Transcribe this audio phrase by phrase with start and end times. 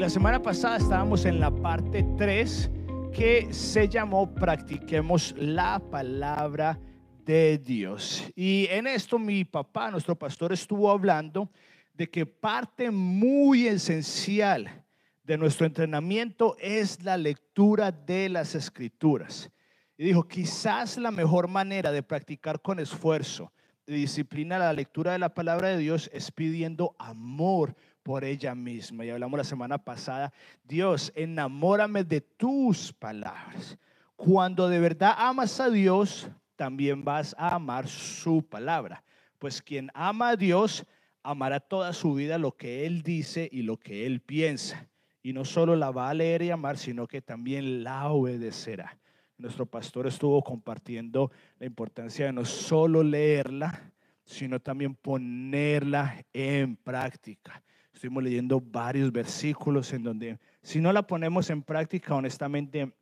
[0.00, 2.70] La semana pasada estábamos en la parte 3
[3.12, 6.80] que se llamó Practiquemos la palabra
[7.26, 8.24] de Dios.
[8.34, 11.50] Y en esto mi papá, nuestro pastor, estuvo hablando
[11.92, 14.86] de que parte muy esencial
[15.22, 19.50] de nuestro entrenamiento es la lectura de las escrituras.
[19.98, 23.52] Y dijo, quizás la mejor manera de practicar con esfuerzo,
[23.86, 29.04] de disciplina la lectura de la palabra de Dios es pidiendo amor por ella misma.
[29.04, 30.32] Y hablamos la semana pasada,
[30.64, 33.78] Dios, enamórame de tus palabras.
[34.16, 39.02] Cuando de verdad amas a Dios, también vas a amar su palabra.
[39.38, 40.84] Pues quien ama a Dios,
[41.22, 44.88] amará toda su vida lo que Él dice y lo que Él piensa.
[45.22, 48.98] Y no solo la va a leer y amar, sino que también la obedecerá.
[49.38, 53.90] Nuestro pastor estuvo compartiendo la importancia de no solo leerla,
[54.24, 57.62] sino también ponerla en práctica.
[58.00, 62.94] Estuvimos leyendo varios versículos en donde si no la ponemos en práctica, honestamente,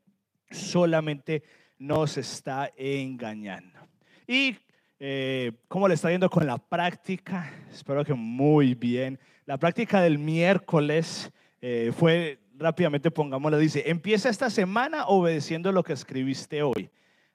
[0.50, 1.44] solamente
[1.78, 3.78] nos está engañando.
[4.27, 4.56] Y
[4.98, 7.48] eh, ¿cómo le está yendo con la práctica?
[7.70, 9.20] Espero que muy bien.
[9.46, 11.30] La práctica del miércoles
[11.62, 16.90] eh, fue, rápidamente pongámoslo, dice, empieza esta semana obedeciendo lo que escribiste hoy.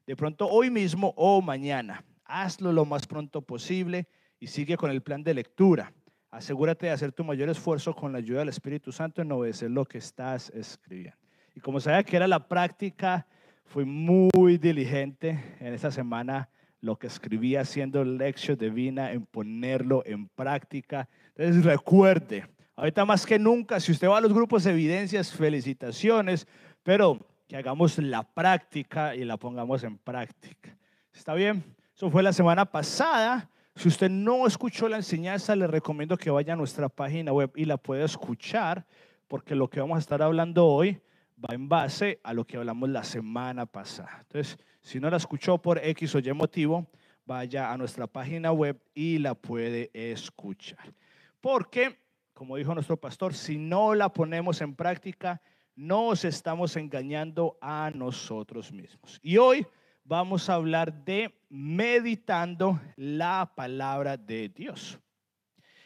[0.05, 2.03] De pronto hoy mismo o mañana.
[2.25, 4.05] Hazlo lo más pronto posible
[4.37, 5.93] y sigue con el plan de lectura.
[6.33, 9.85] Asegúrate de hacer tu mayor esfuerzo con la ayuda del Espíritu Santo en obedecer lo
[9.85, 11.15] que estás escribiendo.
[11.55, 13.27] Y como sabía que era la práctica,
[13.65, 16.49] fui muy diligente en esta semana
[16.81, 21.07] lo que escribí haciendo lección divina, en ponerlo en práctica.
[21.35, 26.47] Entonces recuerde, ahorita más que nunca, si usted va a los grupos de evidencias, felicitaciones,
[26.81, 30.75] pero que hagamos la práctica y la pongamos en práctica.
[31.13, 31.63] ¿Está bien?
[31.95, 33.51] Eso fue la semana pasada.
[33.75, 37.65] Si usted no escuchó la enseñanza, le recomiendo que vaya a nuestra página web y
[37.65, 38.85] la pueda escuchar,
[39.27, 41.01] porque lo que vamos a estar hablando hoy
[41.43, 44.19] va en base a lo que hablamos la semana pasada.
[44.21, 46.87] Entonces, si no la escuchó por X o Y motivo,
[47.25, 50.93] vaya a nuestra página web y la puede escuchar.
[51.41, 51.99] Porque,
[52.33, 55.41] como dijo nuestro pastor, si no la ponemos en práctica,
[55.75, 59.19] nos estamos engañando a nosotros mismos.
[59.23, 59.65] Y hoy
[60.03, 64.99] vamos a hablar de meditando la palabra de Dios.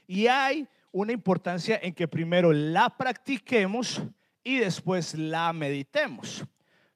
[0.07, 4.01] Y hay una importancia en que primero la practiquemos
[4.43, 6.45] y después la meditemos.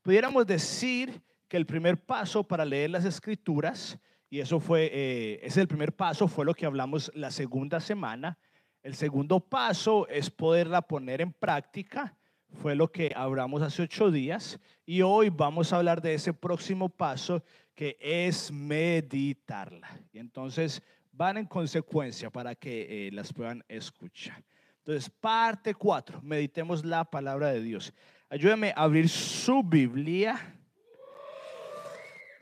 [0.02, 4.00] Pudiéramos decir que el primer paso para leer las escrituras,
[4.30, 8.40] y eso fue, eh, es el primer paso, fue lo que hablamos la segunda semana.
[8.82, 12.16] El segundo paso es poderla poner en práctica
[12.54, 16.90] fue lo que hablamos hace ocho días y hoy vamos a hablar de ese próximo
[16.90, 17.44] paso
[17.76, 20.00] que es meditarla.
[20.12, 20.82] Y entonces
[21.12, 24.44] van en consecuencia para que eh, las puedan escuchar.
[24.80, 27.94] Entonces, parte cuatro, meditemos la palabra de Dios.
[28.30, 30.56] Ayúdame a abrir su Biblia.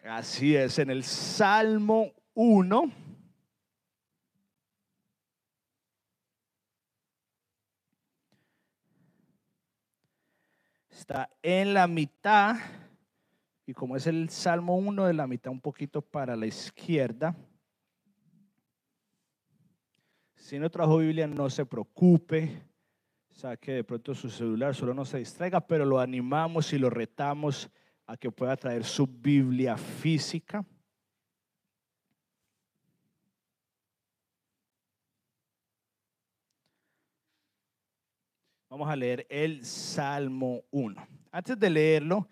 [0.03, 3.08] Así es, en el Salmo 1.
[11.41, 12.55] En la mitad,
[13.65, 17.35] y como es el Salmo 1 de la mitad un poquito para la izquierda,
[20.35, 22.63] si no trajo Biblia, no se preocupe,
[23.29, 27.69] saque de pronto su celular, solo no se distraiga, pero lo animamos y lo retamos
[28.07, 30.65] a que pueda traer su Biblia física.
[38.69, 41.07] Vamos a leer el Salmo 1.
[41.31, 42.29] Antes de leerlo,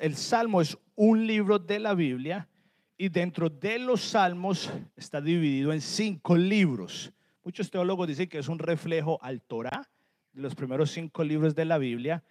[0.00, 2.48] el Salmo es un libro de la Biblia
[2.96, 7.12] y dentro de los Salmos está dividido en cinco libros.
[7.44, 9.88] Muchos teólogos dicen que es un reflejo al Torah,
[10.32, 12.24] de los primeros cinco libros de la Biblia.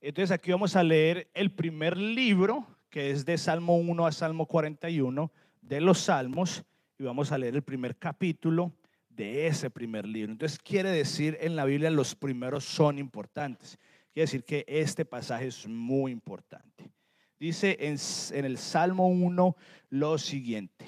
[0.00, 4.46] Entonces aquí vamos a leer el primer libro, que es de Salmo 1 a Salmo
[4.46, 6.64] 41 de los Salmos,
[6.98, 8.72] y vamos a leer el primer capítulo
[9.16, 10.32] de ese primer libro.
[10.32, 13.78] Entonces quiere decir en la Biblia los primeros son importantes.
[14.12, 16.90] Quiere decir que este pasaje es muy importante.
[17.38, 19.56] Dice en, el Salmo 1
[19.90, 20.86] lo siguiente.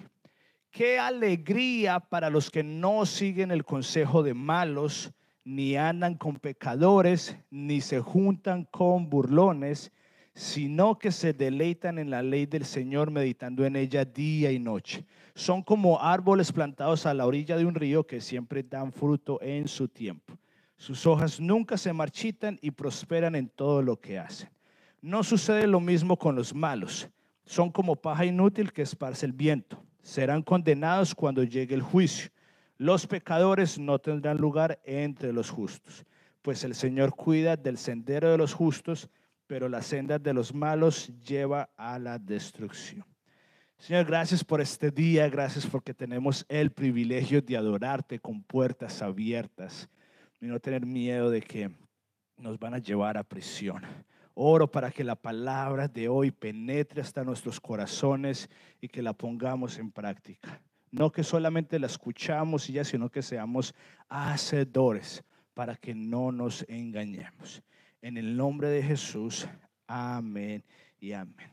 [0.71, 5.13] Qué alegría para los que no siguen el consejo de malos,
[5.45, 9.93] ni andan con pecadores, ni se juntan con burlones,
[10.37, 15.03] sino que se deleitan en la ley del Señor, meditando en ella día y noche.
[15.35, 19.67] Son como árboles plantados a la orilla de un río que siempre dan fruto en
[19.67, 20.35] su tiempo.
[20.77, 24.51] Sus hojas nunca se marchitan y prosperan en todo lo que hacen.
[25.01, 27.09] No sucede lo mismo con los malos.
[27.47, 29.83] Son como paja inútil que esparce el viento.
[30.03, 32.31] Serán condenados cuando llegue el juicio.
[32.77, 36.05] Los pecadores no tendrán lugar entre los justos
[36.47, 39.11] pues el Señor cuida del sendero de los justos,
[39.47, 43.05] pero las sendas de los malos lleva a la destrucción.
[43.79, 49.89] Señor, gracias por este día, gracias porque tenemos el privilegio de adorarte con puertas abiertas
[50.41, 51.71] y no tener miedo de que
[52.39, 53.83] nos van a llevar a prisión.
[54.35, 58.49] Oro para que la palabra de hoy penetre hasta nuestros corazones
[58.81, 60.61] y que la pongamos en práctica.
[60.91, 63.75] No que solamente la escuchamos y ya, sino que seamos
[64.09, 65.23] hacedores
[65.55, 67.63] para que no nos engañemos.
[68.03, 69.47] En el nombre de Jesús,
[69.87, 70.63] amén
[71.01, 71.51] y amén.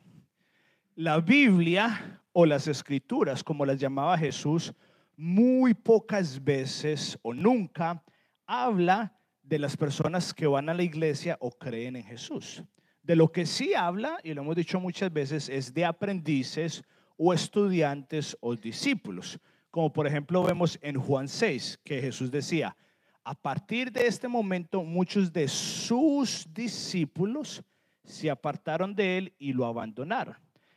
[0.96, 4.74] La Biblia o las escrituras, como las llamaba Jesús,
[5.16, 8.04] muy pocas veces o nunca
[8.46, 12.64] habla de las personas que van a la iglesia o creen en Jesús.
[13.02, 16.84] De lo que sí habla, y lo hemos dicho muchas veces, es de aprendices
[17.18, 19.40] o estudiantes o discípulos.
[19.70, 22.76] Como por ejemplo vemos en Juan 6, que Jesús decía,
[23.24, 27.64] a partir de este momento muchos de sus discípulos
[28.04, 30.36] se apartaron de él y lo abandonaron.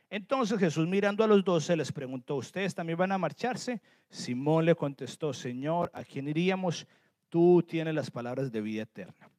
[0.09, 3.81] Entonces Jesús mirando a los doce les preguntó, ¿ustedes también van a marcharse?
[4.09, 6.87] Simón le contestó, Señor, ¿a quién iríamos?
[7.29, 9.29] Tú tienes las palabras de vida eterna.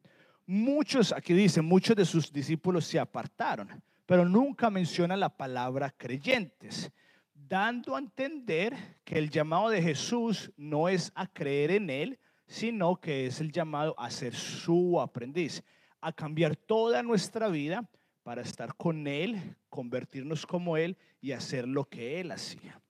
[0.47, 6.91] Muchos, aquí dice, muchos de sus discípulos se apartaron, pero nunca menciona la palabra creyentes,
[7.35, 12.19] dando a entender que el llamado de Jesús no es a creer en Él,
[12.49, 15.63] sino que es el llamado a ser su aprendiz,
[16.01, 17.89] a cambiar toda nuestra vida
[18.23, 22.81] para estar con Él, convertirnos como Él y hacer lo que Él hacía.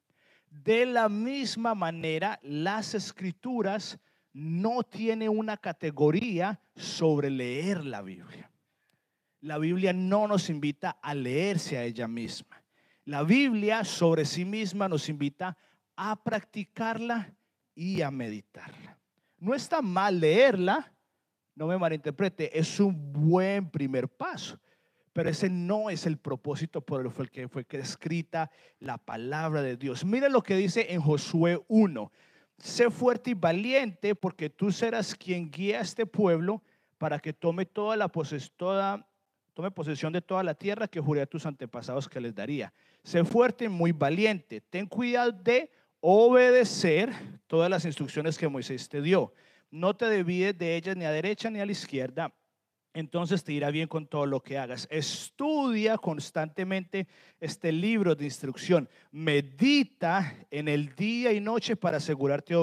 [0.48, 3.98] De la misma manera, las escrituras
[4.32, 8.50] no tienen una categoría sobre leer la Biblia.
[9.40, 12.62] La Biblia no nos invita a leerse a ella misma.
[13.04, 15.56] La Biblia sobre sí misma nos invita
[15.96, 17.34] a practicarla
[17.74, 18.97] y a meditarla.
[19.38, 20.92] No está mal leerla,
[21.54, 24.58] no me malinterprete, es un buen primer paso.
[25.12, 30.04] Pero ese no es el propósito por el que fue escrita la palabra de Dios.
[30.04, 32.12] Mira lo que dice en Josué 1.
[32.58, 36.62] Sé fuerte y valiente porque tú serás quien guía a este pueblo
[36.98, 38.08] para que tome toda la
[38.56, 39.08] toda,
[39.54, 42.72] tome posesión de toda la tierra que juré a tus antepasados que les daría.
[43.02, 44.60] Sé fuerte y muy valiente.
[44.60, 45.70] Ten cuidado de
[46.00, 47.12] obedecer
[47.46, 49.32] todas las instrucciones que Moisés te dio.
[49.70, 52.32] No te desvíes de ellas ni a derecha ni a la izquierda
[52.98, 54.88] entonces te irá bien con todo lo que hagas.
[54.90, 57.06] Estudia constantemente
[57.38, 58.88] este libro de instrucción.
[59.12, 62.54] Medita en el día y noche para asegurarte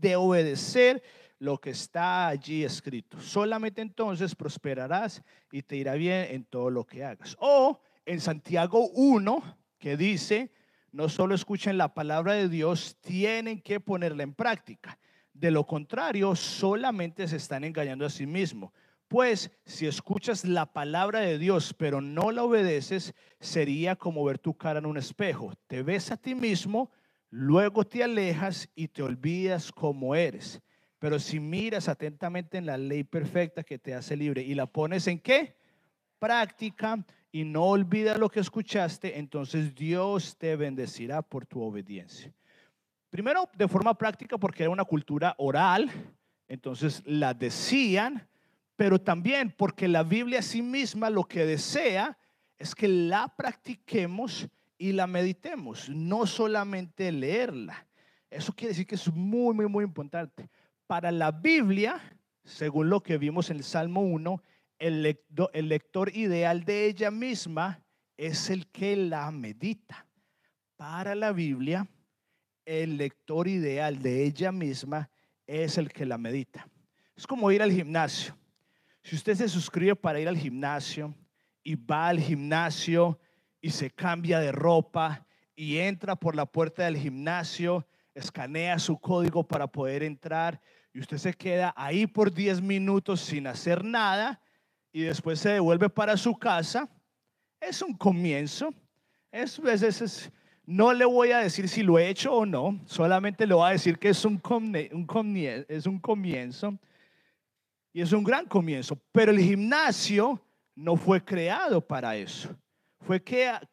[0.00, 1.00] de obedecer
[1.38, 3.20] lo que está allí escrito.
[3.20, 7.36] Solamente entonces prosperarás y te irá bien en todo lo que hagas.
[7.38, 10.50] O en Santiago 1, que dice,
[10.94, 14.98] no solo escuchen la palabra de Dios, tienen que ponerla en práctica.
[15.32, 18.70] De lo contrario, solamente se están engañando a sí mismos
[19.08, 24.56] pues si escuchas la palabra de Dios pero no la obedeces, sería como ver tu
[24.56, 25.52] cara en un espejo.
[25.68, 26.90] Te ves a ti mismo,
[27.30, 30.60] luego te alejas y te olvidas cómo eres.
[30.98, 35.06] Pero si miras atentamente en la ley perfecta que te hace libre y la pones
[35.06, 35.56] en qué?
[36.18, 42.32] Práctica y no olvidas lo que escuchaste, entonces Dios te bendecirá por tu obediencia.
[43.10, 45.90] Primero, de forma práctica, porque era una cultura oral,
[46.46, 48.28] entonces la decían
[48.76, 52.18] pero también porque la Biblia a sí misma lo que desea
[52.58, 54.48] es que la practiquemos
[54.78, 57.86] y la meditemos, no solamente leerla.
[58.30, 60.48] Eso quiere decir que es muy, muy, muy importante.
[60.86, 62.00] Para la Biblia,
[62.42, 64.42] según lo que vimos en el Salmo 1,
[64.78, 67.82] el lector, ideal de ella misma
[68.16, 70.06] es el que la medita.
[70.76, 71.86] Para la Biblia,
[72.64, 75.10] el lector ideal de ella misma
[75.46, 76.68] es el que la medita.
[77.16, 78.36] Es como ir al gimnasio.
[79.02, 81.14] Si usted se suscribe para ir al gimnasio
[81.62, 83.18] y va al gimnasio
[83.60, 89.46] y se cambia de ropa y entra por la puerta del gimnasio, escanea su código
[89.46, 90.60] para poder entrar
[90.92, 94.40] y usted se queda ahí por 10 minutos sin hacer nada
[94.94, 96.88] y después se devuelve para su casa,
[97.60, 98.72] es un comienzo.
[99.32, 100.30] Es, es,
[100.64, 103.72] no le voy a decir si lo he hecho o no, solamente le voy a
[103.72, 104.76] decir que es un, un,
[105.68, 106.78] es un comienzo.
[107.92, 108.96] Y es un gran comienzo.
[109.10, 110.40] Pero el gimnasio
[110.76, 112.56] no fue creado para eso.
[113.00, 113.20] Fue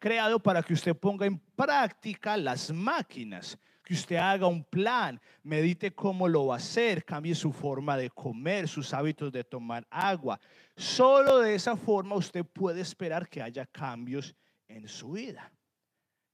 [0.00, 5.92] creado para que usted ponga en práctica las máquinas, que usted haga un plan, medite
[5.92, 10.40] cómo lo va a hacer, cambie su forma de comer, sus hábitos de tomar agua.
[10.76, 14.34] Solo de esa forma usted puede esperar que haya cambios
[14.68, 15.50] en su vida.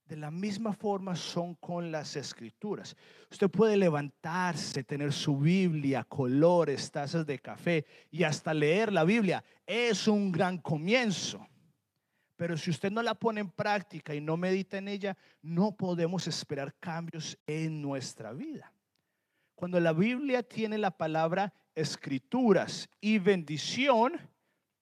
[0.05, 2.95] De la misma forma son con las escrituras.
[3.29, 9.43] Usted puede levantarse, tener su Biblia, colores, tazas de café y hasta leer la Biblia.
[9.67, 11.47] Es un gran comienzo.
[12.39, 16.25] Pero si usted no la pone en práctica y no medita en ella, no podemos
[16.25, 18.71] esperar cambios en nuestra vida.
[19.55, 24.13] Cuando la Biblia tiene la palabra escrituras y bendición,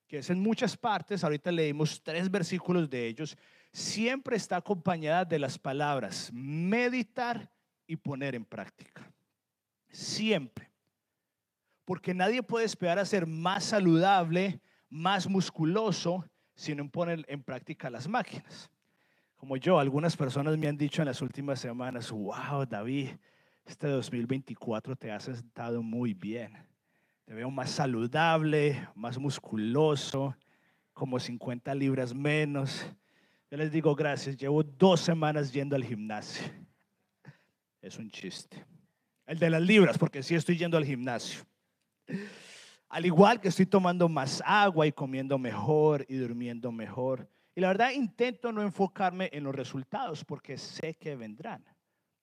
[0.07, 3.35] que es en muchas partes, ahorita leímos tres versículos de ellos,
[3.73, 7.51] siempre está acompañada de las palabras meditar
[7.87, 9.11] y poner en práctica.
[9.89, 10.69] Siempre.
[11.85, 14.61] Porque nadie puede esperar a ser más saludable,
[14.91, 16.23] más musculoso,
[16.57, 18.69] si no poner en práctica las máquinas.
[19.37, 23.11] Como yo, algunas personas me han dicho en las últimas semanas, wow, David,
[23.63, 26.57] este 2024 te has estado muy bien.
[27.25, 30.35] Te veo más saludable, más musculoso,
[30.93, 32.87] como 50 libras menos.
[33.51, 36.51] Yo les digo gracias, llevo dos semanas yendo al gimnasio.
[37.81, 38.65] Es un chiste.
[39.27, 41.45] El de las libras, porque sí estoy yendo al gimnasio.
[42.89, 47.29] Al igual que estoy tomando más agua y comiendo mejor y durmiendo mejor.
[47.53, 51.65] Y la verdad intento no enfocarme en los resultados porque sé que vendrán.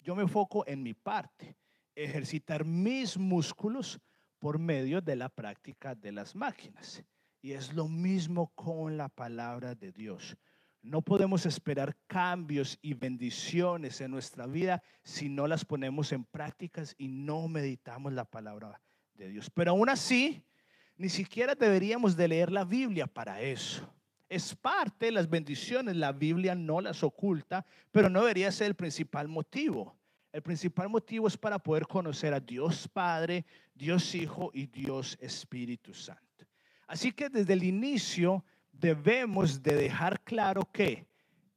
[0.01, 1.57] Yo me enfoco en mi parte,
[1.95, 4.01] ejercitar mis músculos
[4.39, 7.03] por medio de la práctica de las máquinas.
[7.43, 10.37] Y es lo mismo con la palabra de Dios.
[10.83, 16.95] No podemos esperar cambios y bendiciones en nuestra vida si no las ponemos en prácticas
[16.99, 18.81] y no meditamos la palabra
[19.15, 19.51] de Dios.
[19.51, 20.45] Pero aún así,
[20.97, 23.89] ni siquiera deberíamos de leer la Biblia para eso.
[24.29, 28.75] Es parte de las bendiciones, la Biblia no las oculta, pero no debería ser el
[28.75, 29.97] principal motivo.
[30.33, 35.95] El principal motivo es para poder conocer a Dios Padre, Dios Hijo y Dios Espíritu
[35.95, 36.23] Santo.
[36.87, 41.07] Así que desde el inicio debemos de dejar claro que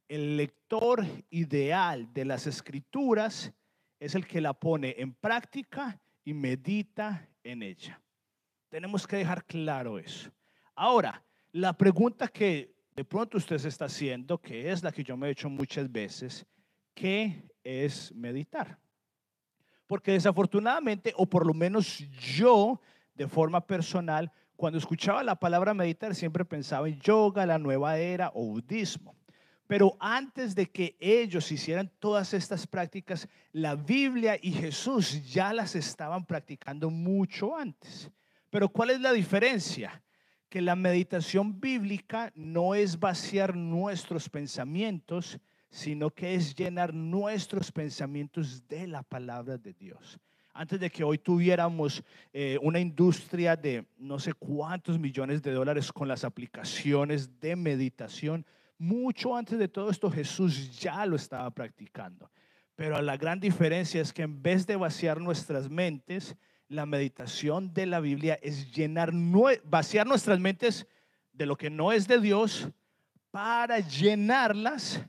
[0.08, 3.52] el lector ideal de las escrituras
[4.00, 8.00] es el que la pone en práctica y medita en ella.
[8.68, 10.30] Tenemos que dejar claro eso.
[10.74, 11.22] Ahora,
[11.52, 15.28] la pregunta que de pronto usted se está haciendo, que es la que yo me
[15.28, 16.44] he hecho muchas veces,
[16.94, 18.78] ¿qué es meditar?
[19.86, 21.98] Porque desafortunadamente, o por lo menos
[22.36, 22.80] yo,
[23.14, 28.30] de forma personal, cuando escuchaba la palabra meditar, siempre pensaba en yoga, la nueva era
[28.34, 29.16] o budismo.
[29.66, 35.74] Pero antes de que ellos hicieran todas estas prácticas, la Biblia y Jesús ya las
[35.74, 38.10] estaban practicando mucho antes.
[38.50, 40.02] Pero ¿cuál es la diferencia?
[40.48, 45.38] Que la meditación bíblica no es vaciar nuestros pensamientos,
[45.70, 50.18] sino que es llenar nuestros pensamientos de la palabra de Dios
[50.58, 52.02] antes de que hoy tuviéramos
[52.32, 58.44] eh, una industria de no sé cuántos millones de dólares con las aplicaciones de meditación,
[58.76, 62.28] mucho antes de todo esto Jesús ya lo estaba practicando.
[62.74, 66.36] Pero la gran diferencia es que en vez de vaciar nuestras mentes,
[66.68, 69.12] la meditación de la Biblia es llenar,
[69.64, 70.86] vaciar nuestras mentes
[71.32, 72.68] de lo que no es de Dios
[73.30, 75.02] para llenarlas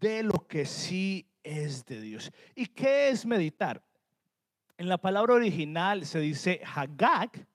[0.00, 2.30] de lo que sí es de Dios.
[2.54, 3.82] ¿Y qué es meditar?
[4.78, 7.46] En la palabra original se dice hagak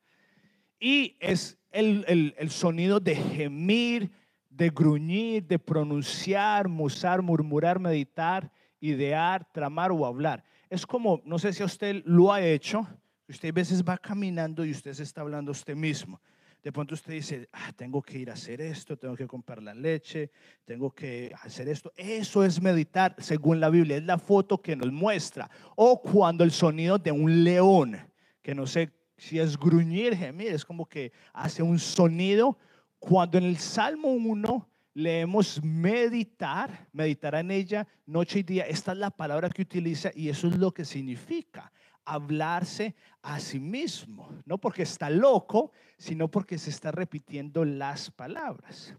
[0.79, 4.12] y es el, sonido de gemir,
[4.50, 10.43] de gruñir, de pronunciar, musar, murmurar, meditar, idear, tramar o hablar.
[10.69, 12.88] Es como, no sé si usted lo ha hecho,
[13.27, 16.22] usted a veces va caminando y usted se está hablando a usted mismo.
[16.65, 19.75] De pronto usted dice, ah, tengo que ir a hacer esto, tengo que comprar la
[19.75, 20.32] leche,
[20.65, 21.94] tengo que hacer esto.
[21.96, 25.48] Eso es meditar según la Biblia, es la foto que nos muestra.
[25.75, 28.00] O cuando el sonido de un león,
[28.41, 32.58] que no sé si es gruñir, gemir, es como que hace un sonido.
[32.98, 38.98] Cuando en el Salmo 1 leemos meditar, meditar en ella noche y día, esta es
[38.98, 41.72] la palabra que utiliza y eso es lo que significa
[42.05, 48.96] hablarse a sí mismo, no porque está loco, sino porque se está repitiendo las palabras.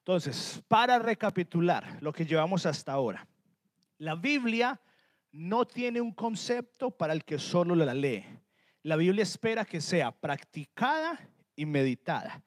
[0.00, 3.26] Entonces, para recapitular lo que llevamos hasta ahora,
[3.96, 4.78] la Biblia
[5.32, 8.24] no tiene un concepto para el que solo la lee.
[8.82, 11.18] La Biblia espera que sea practicada
[11.56, 12.42] y meditada.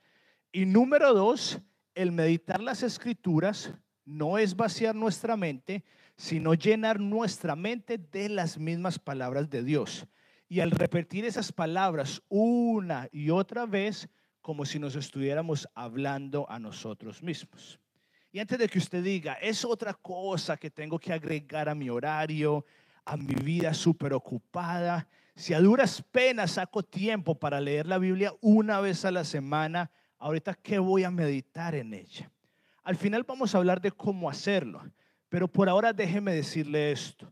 [0.51, 1.59] Y número dos,
[1.95, 3.73] el meditar las escrituras
[4.05, 5.83] no es vaciar nuestra mente,
[6.15, 10.07] sino llenar nuestra mente de las mismas palabras de Dios.
[10.47, 14.07] Y al repetir esas palabras una y otra vez,
[14.41, 17.79] como si nos estuviéramos hablando a nosotros mismos.
[18.31, 21.89] Y antes de que usted diga, es otra cosa que tengo que agregar a mi
[21.89, 22.65] horario,
[23.03, 28.33] a mi vida súper ocupada, si a duras penas saco tiempo para leer la Biblia
[28.41, 32.31] una vez a la semana, ahorita, ¿qué voy a meditar en ella?
[32.83, 34.81] Al final vamos a hablar de cómo hacerlo.
[35.29, 37.31] Pero por ahora déjeme decirle esto.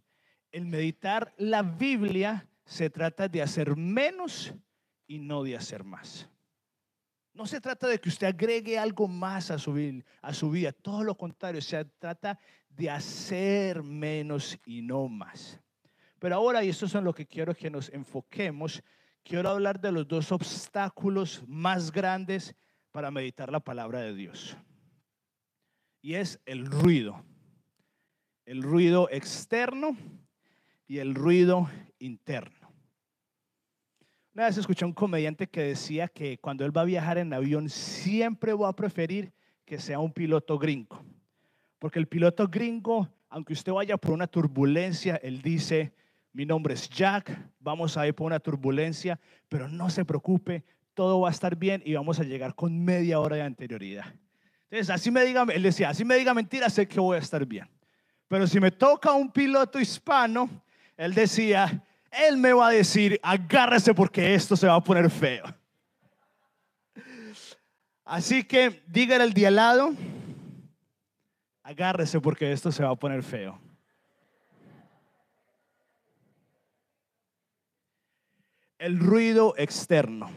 [0.52, 4.54] El meditar la Biblia se trata de hacer menos
[5.08, 6.28] y no de hacer más.
[7.34, 11.62] No se trata de que usted agregue algo más a su, vida, todo lo contrario,
[11.62, 15.60] se trata de hacer menos y no más.
[16.18, 18.82] Pero ahora, y esto es en lo que quiero que nos enfoquemos,
[19.22, 22.56] quiero hablar de los dos obstáculos más grandes
[22.92, 24.56] para meditar la palabra de Dios.
[26.02, 27.22] Y es el ruido.
[28.46, 29.98] El ruido externo
[30.88, 32.72] y el ruido interno.
[34.34, 37.34] Una vez escuché a un comediante que decía que cuando él va a viajar en
[37.34, 39.32] avión siempre va a preferir
[39.64, 41.04] que sea un piloto gringo.
[41.80, 45.94] Porque el piloto gringo, aunque usted vaya por una turbulencia, él dice,
[46.34, 51.22] mi nombre es Jack, vamos a ir por una turbulencia, pero no se preocupe, todo
[51.22, 54.14] va a estar bien y vamos a llegar con media hora de anterioridad.
[54.70, 57.46] Entonces, así me diga, él decía, así me diga mentira, sé que voy a estar
[57.46, 57.70] bien.
[58.28, 60.50] Pero si me toca un piloto hispano,
[60.98, 65.44] él decía, él me va a decir, agárrese porque esto se va a poner feo.
[68.06, 69.94] Así que dígale al día al lado,
[71.64, 73.60] agárrese porque esto se va a poner feo.
[78.78, 80.30] El ruido externo.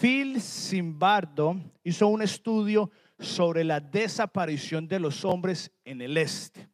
[0.00, 6.73] Phil Zimbardo hizo un estudio sobre la desaparición de los hombres en el este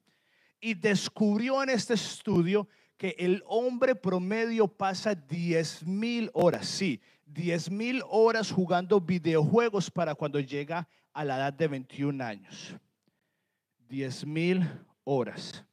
[0.61, 7.71] y descubrió en este estudio que el hombre promedio pasa 10 mil horas, sí, 10
[7.71, 12.75] mil horas jugando videojuegos para cuando llega a la edad de 21 años.
[13.89, 14.69] 10 mil
[15.05, 15.65] horas.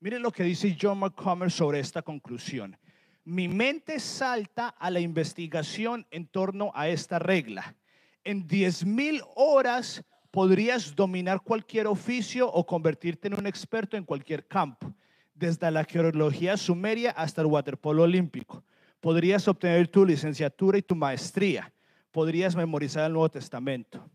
[0.00, 2.76] Miren lo que dice John McComber sobre esta conclusión.
[3.24, 7.74] Mi mente salta a la investigación en torno a esta regla.
[8.22, 10.04] En 10 mil horas
[10.36, 14.92] podrías dominar cualquier oficio o convertirte en un experto en cualquier campo
[15.34, 18.62] desde la geología sumeria hasta el waterpolo olímpico.
[19.00, 21.72] Podrías obtener tu licenciatura y tu maestría.
[22.10, 24.06] Podrías memorizar el Nuevo Testamento.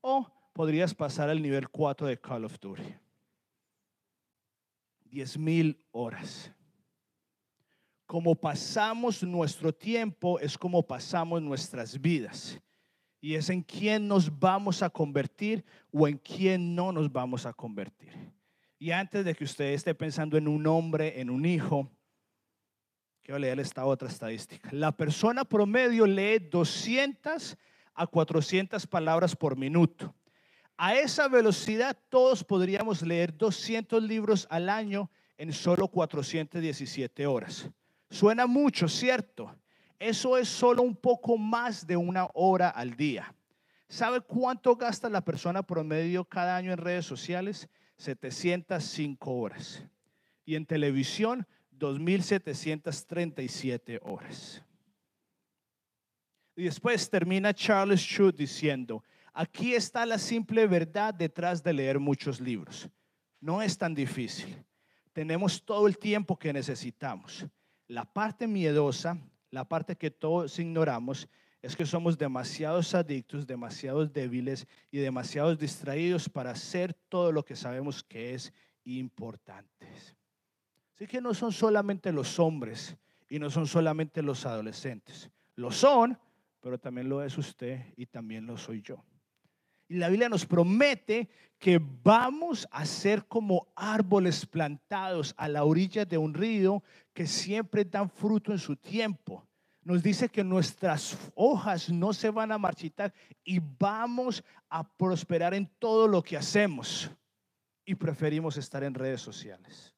[0.00, 2.94] O podrías pasar al nivel 4 de Call of Duty.
[5.06, 6.52] 10 mil horas.
[8.06, 12.60] Como pasamos nuestro tiempo es como pasamos nuestras vidas.
[13.24, 17.54] Y es en quién nos vamos a convertir o en quién no nos vamos a
[17.54, 18.12] convertir.
[18.78, 21.90] Y antes de que usted esté pensando en un hombre, en un hijo,
[23.22, 24.68] quiero leer esta otra estadística.
[24.72, 27.56] La persona promedio lee 200
[27.94, 30.14] a 400 palabras por minuto.
[30.76, 37.70] A esa velocidad todos podríamos leer 200 libros al año en solo 417 horas.
[38.10, 39.56] Suena mucho, ¿cierto?
[39.98, 43.32] Eso es solo un poco más de una hora al día.
[43.88, 47.68] ¿Sabe cuánto gasta la persona promedio cada año en redes sociales?
[47.96, 49.84] 705 horas.
[50.44, 51.46] Y en televisión,
[51.78, 54.64] 2.737 horas.
[56.56, 59.02] Y después termina Charles Schultz diciendo,
[59.32, 62.88] aquí está la simple verdad detrás de leer muchos libros.
[63.40, 64.64] No es tan difícil.
[65.12, 67.46] Tenemos todo el tiempo que necesitamos.
[67.86, 69.18] La parte miedosa,
[69.54, 71.28] la parte que todos ignoramos,
[71.62, 77.56] es que somos demasiados adictos, demasiados débiles y demasiados distraídos para hacer todo lo que
[77.56, 78.52] sabemos que es
[78.84, 79.88] importante.
[80.94, 82.96] Así que no son solamente los hombres
[83.30, 85.30] y no son solamente los adolescentes.
[85.54, 86.18] Lo son,
[86.60, 89.02] pero también lo es usted y también lo soy yo.
[89.88, 96.04] Y la Biblia nos promete que vamos a ser como árboles plantados a la orilla
[96.04, 99.46] de un río que siempre dan fruto en su tiempo
[99.84, 103.12] nos dice que nuestras hojas no se van a marchitar
[103.44, 107.10] y vamos a prosperar en todo lo que hacemos.
[107.84, 109.94] Y preferimos estar en redes sociales.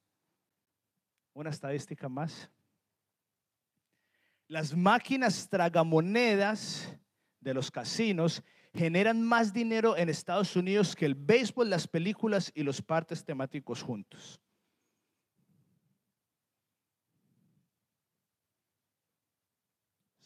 [1.32, 2.50] Una estadística más.
[4.48, 6.92] Las máquinas tragamonedas
[7.38, 8.42] de los casinos
[8.76, 13.82] generan más dinero en Estados Unidos que el béisbol, las películas y los partes temáticos
[13.82, 14.40] juntos.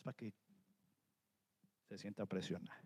[0.03, 0.33] para que
[1.89, 2.81] se sienta presionado.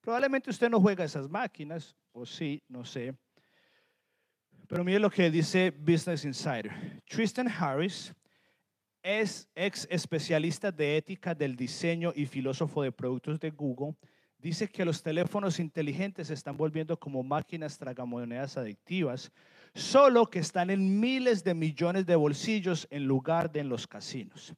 [0.00, 3.14] Probablemente usted no juega esas máquinas, o sí, no sé.
[4.68, 7.02] Pero mire lo que dice Business Insider.
[7.06, 8.14] Tristan Harris
[9.08, 13.96] es ex especialista de ética del diseño y filósofo de productos de Google.
[14.38, 19.32] Dice que los teléfonos inteligentes se están volviendo como máquinas tragamonedas adictivas,
[19.74, 24.54] solo que están en miles de millones de bolsillos en lugar de en los casinos.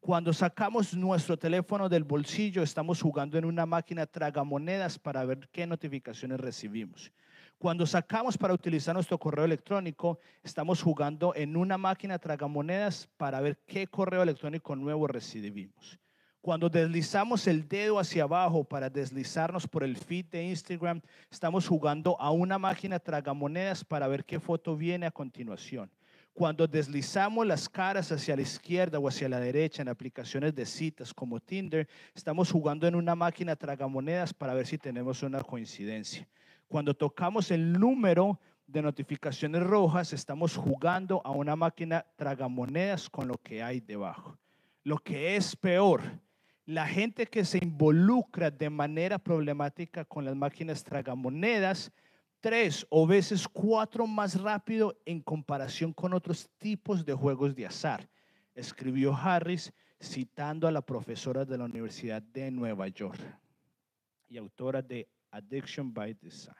[0.00, 5.64] Cuando sacamos nuestro teléfono del bolsillo, estamos jugando en una máquina tragamonedas para ver qué
[5.64, 7.12] notificaciones recibimos.
[7.58, 13.56] Cuando sacamos para utilizar nuestro correo electrónico, estamos jugando en una máquina tragamonedas para ver
[13.66, 15.98] qué correo electrónico nuevo recibimos.
[16.42, 22.20] Cuando deslizamos el dedo hacia abajo para deslizarnos por el feed de Instagram, estamos jugando
[22.20, 25.90] a una máquina tragamonedas para ver qué foto viene a continuación.
[26.34, 31.14] Cuando deslizamos las caras hacia la izquierda o hacia la derecha en aplicaciones de citas
[31.14, 36.28] como Tinder, estamos jugando en una máquina tragamonedas para ver si tenemos una coincidencia.
[36.68, 43.38] Cuando tocamos el número de notificaciones rojas, estamos jugando a una máquina tragamonedas con lo
[43.38, 44.36] que hay debajo.
[44.82, 46.02] Lo que es peor,
[46.64, 51.92] la gente que se involucra de manera problemática con las máquinas tragamonedas,
[52.40, 58.08] tres o veces cuatro más rápido en comparación con otros tipos de juegos de azar,
[58.54, 63.20] escribió Harris citando a la profesora de la Universidad de Nueva York
[64.28, 66.54] y autora de Addiction by Design.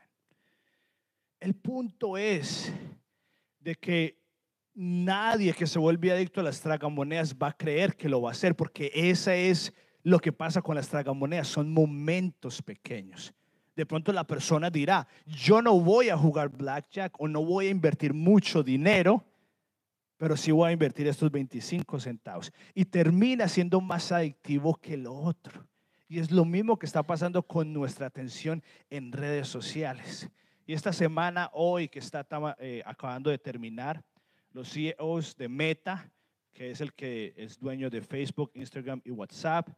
[1.41, 2.73] El punto es
[3.59, 4.19] de que
[4.75, 8.33] nadie que se vuelve adicto a las tragamonedas va a creer que lo va a
[8.33, 13.35] hacer, porque esa es lo que pasa con las tragamonedas, son momentos pequeños.
[13.75, 17.71] De pronto la persona dirá, yo no voy a jugar blackjack o no voy a
[17.71, 19.25] invertir mucho dinero,
[20.17, 22.53] pero sí voy a invertir estos 25 centavos.
[22.75, 25.67] Y termina siendo más adictivo que lo otro.
[26.09, 30.29] Y es lo mismo que está pasando con nuestra atención en redes sociales.
[30.67, 32.27] Y esta semana, hoy que está
[32.59, 34.05] eh, acabando de terminar,
[34.53, 36.11] los CEOs de Meta,
[36.53, 39.69] que es el que es dueño de Facebook, Instagram y WhatsApp,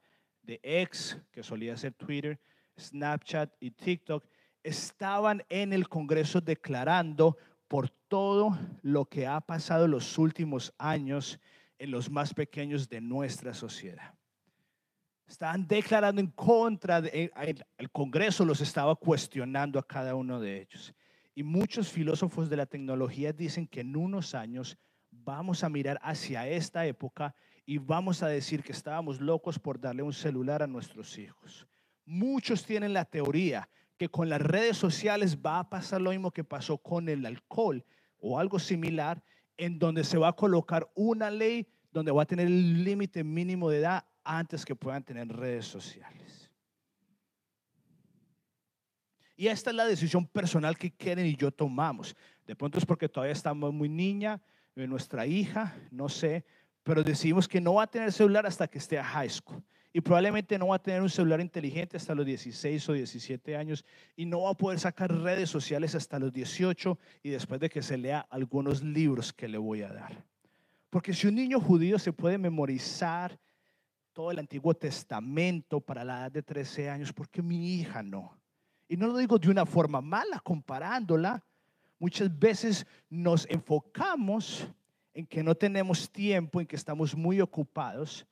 [0.42, 2.38] de X, que solía ser Twitter,
[2.78, 4.24] Snapchat y TikTok,
[4.62, 7.36] estaban en el Congreso declarando
[7.68, 11.38] por todo lo que ha pasado los últimos años
[11.78, 14.17] en los más pequeños de nuestra sociedad.
[15.28, 17.30] Estaban declarando en contra, de,
[17.76, 20.94] el Congreso los estaba cuestionando a cada uno de ellos.
[21.34, 24.78] Y muchos filósofos de la tecnología dicen que en unos años
[25.10, 27.34] vamos a mirar hacia esta época
[27.66, 31.68] y vamos a decir que estábamos locos por darle un celular a nuestros hijos.
[32.06, 36.44] Muchos tienen la teoría que con las redes sociales va a pasar lo mismo que
[36.44, 37.84] pasó con el alcohol
[38.18, 39.22] o algo similar,
[39.58, 43.68] en donde se va a colocar una ley donde va a tener el límite mínimo
[43.68, 46.50] de edad antes que puedan tener redes sociales.
[49.36, 52.14] Y esta es la decisión personal que Keren y yo tomamos.
[52.46, 54.40] De pronto es porque todavía estamos muy niña,
[54.74, 56.44] nuestra hija, no sé,
[56.82, 59.62] pero decidimos que no va a tener celular hasta que esté a high school.
[59.92, 63.84] Y probablemente no va a tener un celular inteligente hasta los 16 o 17 años
[64.14, 67.82] y no va a poder sacar redes sociales hasta los 18 y después de que
[67.82, 70.24] se lea algunos libros que le voy a dar.
[70.90, 73.38] Porque si un niño judío se puede memorizar
[74.18, 78.37] todo el Antiguo Testamento para la edad de 13 años, ¿por qué mi hija no?
[78.88, 81.40] Y no lo digo de una forma mala, comparándola.
[82.00, 84.66] Muchas veces nos enfocamos
[85.14, 88.26] en que no tenemos tiempo, en que estamos muy ocupados,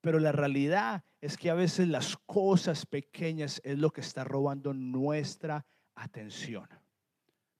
[0.00, 4.72] pero la realidad es que a veces las cosas pequeñas es lo que está robando
[4.72, 6.66] nuestra atención.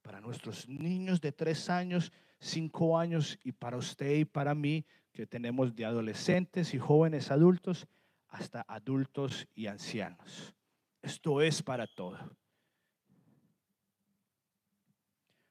[0.01, 5.27] Para nuestros niños de tres años, cinco años y para usted y para mí, que
[5.27, 7.89] tenemos de adolescentes y jóvenes adultos
[8.29, 10.55] hasta adultos y ancianos.
[11.01, 12.19] Esto es para todo.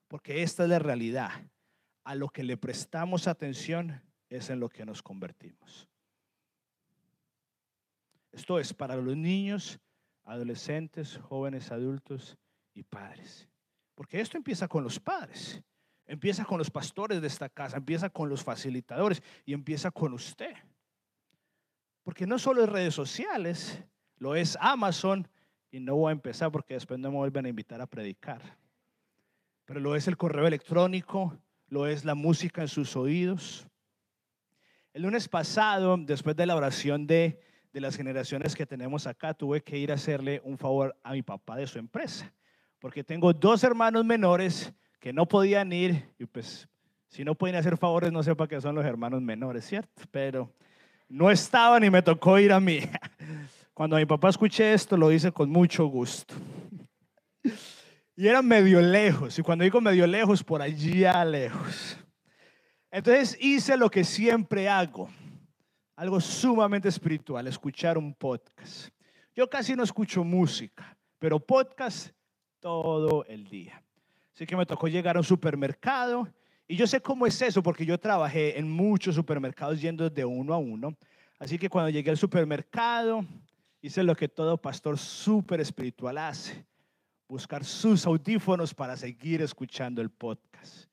[0.07, 1.31] Porque esta es la realidad.
[2.03, 5.89] A lo que le prestamos atención es en lo que nos convertimos.
[8.31, 9.79] Esto es para los niños,
[10.25, 12.37] adolescentes, jóvenes adultos
[12.75, 13.49] y padres.
[13.95, 15.63] Porque esto empieza con los padres.
[16.07, 20.53] Empieza con los pastores de esta casa, empieza con los facilitadores y empieza con usted.
[22.03, 23.81] Porque no solo es redes sociales,
[24.17, 25.27] lo es Amazon
[25.71, 28.41] y no voy a empezar porque después no me vuelven a invitar a predicar.
[29.65, 33.67] Pero lo es el correo electrónico, lo es la música en sus oídos.
[34.93, 37.41] El lunes pasado, después de la oración de,
[37.73, 41.23] de las generaciones que tenemos acá, tuve que ir a hacerle un favor a mi
[41.23, 42.31] papá de su empresa,
[42.79, 46.67] porque tengo dos hermanos menores que no podían ir y pues
[47.09, 50.03] si no pueden hacer favores no sé para qué son los hermanos menores, ¿cierto?
[50.11, 50.51] Pero
[51.07, 52.79] no estaban y me tocó ir a mí.
[53.73, 56.33] Cuando mi papá escuché esto lo hice con mucho gusto.
[58.17, 61.97] Y era medio lejos, y cuando digo medio lejos, por allá lejos.
[62.89, 65.09] Entonces hice lo que siempre hago,
[65.97, 68.87] algo sumamente espiritual, escuchar un podcast.
[69.35, 72.11] Yo casi no escucho música, pero podcast
[72.61, 73.84] todo el día.
[74.35, 76.27] Así que me tocó llegar a un supermercado
[76.67, 80.53] y yo sé cómo es eso porque yo trabajé en muchos supermercados yendo de uno
[80.53, 80.93] a uno.
[81.39, 83.25] Así que cuando llegué al supermercado
[83.81, 86.65] hice lo que todo pastor súper espiritual hace.
[87.27, 90.89] buscar sus audífonos para seguir escuchando el podcast.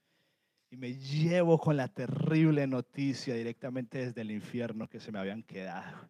[0.70, 5.42] Y me llevo con la terrible noticia directamente desde el infierno que se me habían
[5.42, 6.08] quedado.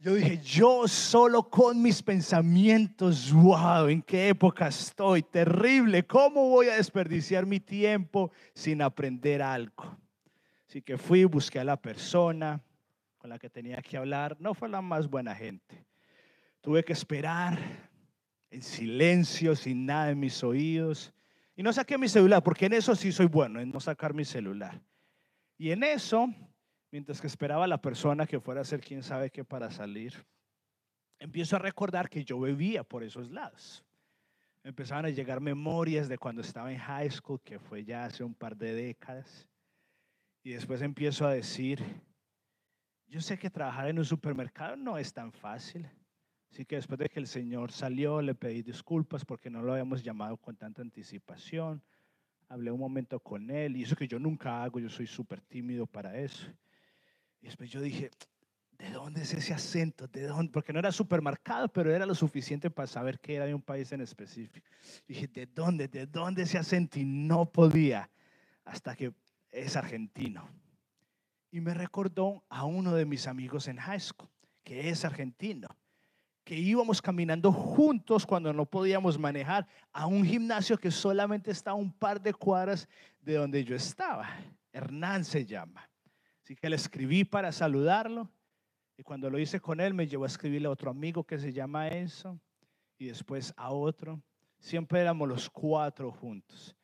[0.00, 5.24] Yo dije, yo solo con mis pensamientos, wow, ¿en qué época estoy?
[5.24, 9.98] Terrible, ¿cómo voy a desperdiciar mi tiempo sin aprender algo?
[10.68, 12.62] Así que fui, busqué a la persona
[13.16, 14.36] con la que tenía que hablar.
[14.38, 15.84] No fue la más buena gente.
[16.60, 17.58] Tuve que esperar
[18.50, 21.12] en silencio, sin nada en mis oídos.
[21.56, 24.24] Y no saqué mi celular, porque en eso sí soy bueno, en no sacar mi
[24.24, 24.80] celular.
[25.56, 26.32] Y en eso,
[26.90, 30.14] mientras que esperaba a la persona que fuera a hacer quién sabe qué para salir,
[31.18, 33.84] empiezo a recordar que yo bebía por esos lados.
[34.64, 38.34] Empezaban a llegar memorias de cuando estaba en high school, que fue ya hace un
[38.34, 39.46] par de décadas.
[40.42, 41.82] Y después empiezo a decir,
[43.06, 45.88] yo sé que trabajar en un supermercado no es tan fácil.
[46.50, 50.02] Así que después de que el Señor salió, le pedí disculpas porque no lo habíamos
[50.02, 51.82] llamado con tanta anticipación.
[52.48, 55.86] Hablé un momento con él y eso que yo nunca hago, yo soy súper tímido
[55.86, 56.50] para eso.
[57.48, 58.10] Después yo dije,
[58.76, 60.06] ¿de dónde es ese acento?
[60.06, 60.52] ¿De dónde?
[60.52, 63.90] Porque no era supermercado, pero era lo suficiente para saber que era de un país
[63.92, 64.68] en específico.
[65.06, 65.88] dije, ¿de dónde?
[65.88, 66.98] ¿De dónde ese acento?
[66.98, 68.10] Y no podía
[68.66, 69.14] hasta que
[69.50, 70.46] es argentino.
[71.50, 74.28] Y me recordó a uno de mis amigos en high school,
[74.62, 75.68] que es argentino
[76.44, 81.74] que íbamos caminando juntos cuando no podíamos manejar a un gimnasio que solamente está a
[81.74, 82.86] un par de cuadras
[83.22, 84.28] de donde yo estaba.
[84.70, 85.88] Hernán se llama.
[86.48, 88.26] Así que le escribí para saludarlo
[88.96, 91.52] y cuando lo hice con él me llevó a escribirle a otro amigo que se
[91.52, 92.40] llama Enzo
[92.96, 94.22] y después a otro.
[94.58, 96.74] Siempre éramos los cuatro juntos.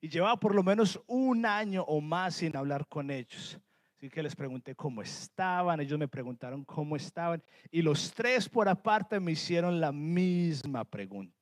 [0.00, 3.58] Y llevaba por lo menos un año o más sin hablar con ellos.
[3.98, 8.66] Así que les pregunté cómo estaban, ellos me preguntaron cómo estaban y los tres por
[8.66, 11.41] aparte me hicieron la misma pregunta.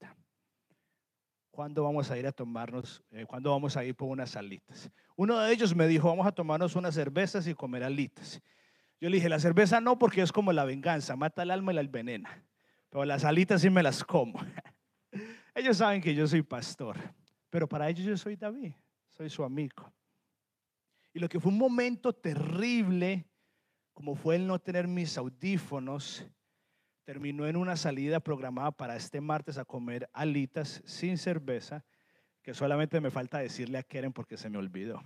[1.51, 4.91] ¿Cuándo vamos a ir a tomarnos, eh, cuándo vamos a ir por unas alitas?
[5.17, 8.41] Uno de ellos me dijo, vamos a tomarnos unas cervezas y comer alitas.
[9.01, 11.75] Yo le dije, la cerveza no porque es como la venganza, mata el alma y
[11.75, 12.45] la envenena.
[12.89, 14.41] Pero las alitas sí me las como.
[15.55, 16.97] ellos saben que yo soy pastor,
[17.49, 18.73] pero para ellos yo soy David,
[19.11, 19.93] soy su amigo.
[21.13, 23.27] Y lo que fue un momento terrible,
[23.93, 26.25] como fue el no tener mis audífonos,
[27.05, 31.85] terminó en una salida programada para este martes a comer alitas sin cerveza,
[32.43, 35.03] que solamente me falta decirle a Keren porque se me olvidó.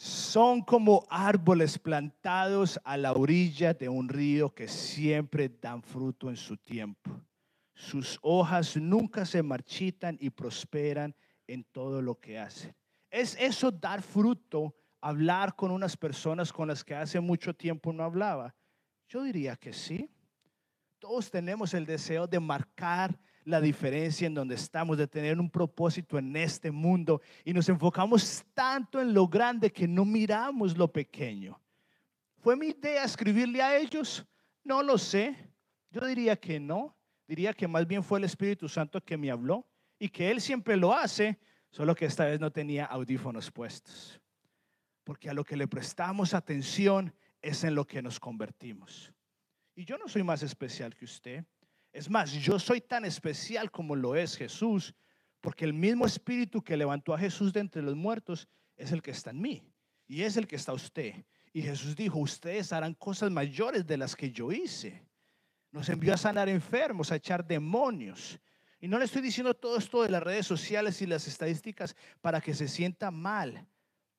[0.00, 6.36] son como árboles plantados a la orilla de un río que siempre dan fruto en
[6.36, 7.10] su tiempo.
[7.80, 11.14] Sus hojas nunca se marchitan y prosperan
[11.46, 12.76] en todo lo que hacen.
[13.10, 18.04] ¿Es eso dar fruto, hablar con unas personas con las que hace mucho tiempo no
[18.04, 18.54] hablaba?
[19.08, 20.10] Yo diría que sí.
[20.98, 26.18] Todos tenemos el deseo de marcar la diferencia en donde estamos, de tener un propósito
[26.18, 31.58] en este mundo y nos enfocamos tanto en lo grande que no miramos lo pequeño.
[32.36, 34.26] ¿Fue mi idea escribirle a ellos?
[34.64, 35.34] No lo sé.
[35.90, 36.94] Yo diría que no.
[37.30, 39.64] Diría que más bien fue el Espíritu Santo que me habló
[40.00, 41.38] y que Él siempre lo hace,
[41.70, 44.20] solo que esta vez no tenía audífonos puestos.
[45.04, 49.12] Porque a lo que le prestamos atención es en lo que nos convertimos.
[49.76, 51.44] Y yo no soy más especial que usted.
[51.92, 54.92] Es más, yo soy tan especial como lo es Jesús,
[55.40, 59.12] porque el mismo espíritu que levantó a Jesús de entre los muertos es el que
[59.12, 59.62] está en mí
[60.08, 61.14] y es el que está usted.
[61.52, 65.08] Y Jesús dijo, ustedes harán cosas mayores de las que yo hice.
[65.72, 68.40] Nos envió a sanar enfermos, a echar demonios.
[68.80, 72.40] Y no le estoy diciendo todo esto de las redes sociales y las estadísticas para
[72.40, 73.66] que se sienta mal,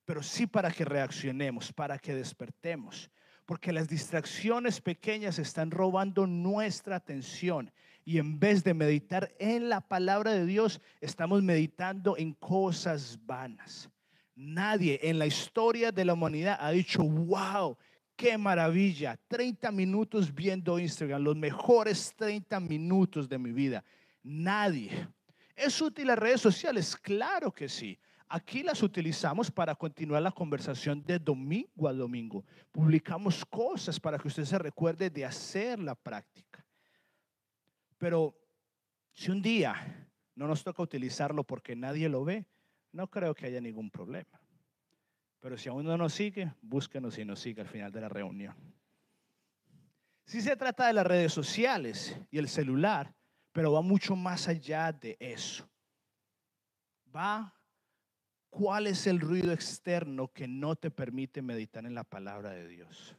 [0.04, 3.10] pero sí para que reaccionemos, para que despertemos
[3.46, 7.70] porque las distracciones pequeñas están robando nuestra atención.
[8.04, 13.90] Y en vez de meditar en la palabra de Dios, estamos meditando en cosas vanas.
[14.34, 17.76] Nadie en la historia de la humanidad ha dicho, wow,
[18.16, 23.84] qué maravilla, 30 minutos viendo Instagram, los mejores 30 minutos de mi vida.
[24.22, 25.08] Nadie.
[25.56, 26.96] ¿Es útil las redes sociales?
[26.96, 27.98] Claro que sí.
[28.28, 32.44] Aquí las utilizamos para continuar la conversación de domingo a domingo.
[32.70, 36.64] Publicamos cosas para que usted se recuerde de hacer la práctica.
[37.98, 38.34] Pero
[39.12, 42.46] si un día no nos toca utilizarlo porque nadie lo ve,
[42.92, 44.41] no creo que haya ningún problema.
[45.42, 48.56] Pero si aún no nos sigue, búsquenos y nos sigue al final de la reunión.
[50.24, 53.14] Si se trata de las redes sociales y el celular,
[53.52, 55.68] pero va mucho más allá de eso.
[57.14, 57.52] Va
[58.52, 63.16] ¿Cuál es el ruido externo que no te permite meditar en la palabra de Dios?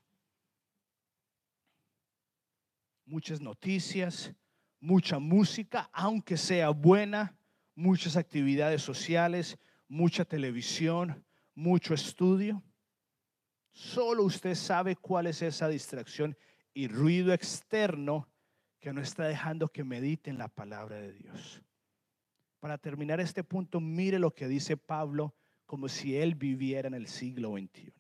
[3.03, 4.31] Muchas noticias,
[4.79, 7.35] mucha música, aunque sea buena,
[7.73, 9.57] muchas actividades sociales,
[9.87, 12.63] mucha televisión, mucho estudio.
[13.71, 16.37] Solo usted sabe cuál es esa distracción
[16.73, 18.29] y ruido externo
[18.79, 21.61] que no está dejando que mediten la palabra de Dios.
[22.59, 25.35] Para terminar este punto, mire lo que dice Pablo
[25.65, 27.93] como si él viviera en el siglo XXI.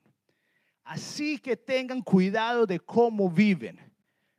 [0.83, 3.92] Así que tengan cuidado de cómo viven.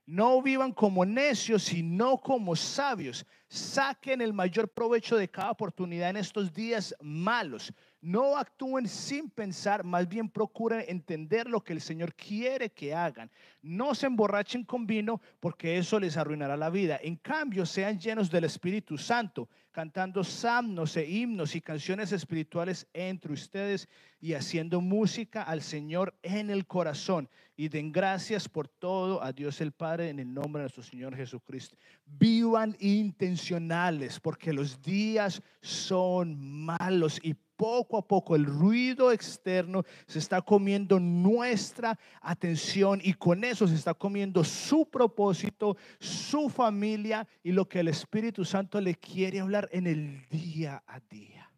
[0.07, 3.25] No vivan como necios, sino como sabios.
[3.49, 7.73] Saquen el mayor provecho de cada oportunidad en estos días malos.
[8.03, 13.31] No actúen sin pensar, más bien procuren entender lo que el Señor quiere que hagan.
[13.63, 17.01] No se emborrachen con vino porque eso les arruinará la vida.
[17.03, 23.33] En cambio, sean llenos del Espíritu Santo, cantando samnos e himnos y canciones espirituales entre
[23.33, 23.89] ustedes
[24.21, 27.31] y haciendo música al Señor en el corazón.
[27.57, 31.15] Y den gracias por todo a Dios el Padre en el nombre de nuestro Señor
[31.15, 31.77] Jesucristo.
[32.05, 40.19] Vivan intencionales porque los días son malos y poco a poco el ruido externo se
[40.19, 47.53] está comiendo nuestra atención y con eso se está comiendo su propósito, su familia y
[47.53, 51.51] lo que el Espíritu Santo le quiere hablar en el día a día.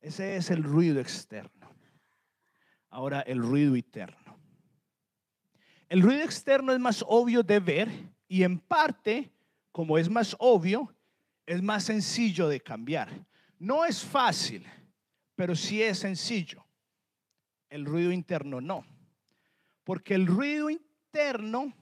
[0.00, 1.74] Ese es el ruido externo.
[2.90, 4.25] Ahora el ruido interno.
[5.88, 7.88] El ruido externo es más obvio de ver
[8.28, 9.30] y en parte,
[9.72, 10.94] como es más obvio,
[11.46, 13.08] es más sencillo de cambiar.
[13.58, 14.66] No es fácil
[15.36, 16.66] pero sí es sencillo.
[17.68, 18.84] El ruido interno no.
[19.84, 21.72] Porque el ruido interno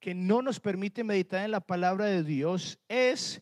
[0.00, 3.40] que no nos permite meditar en la palabra de Dios es,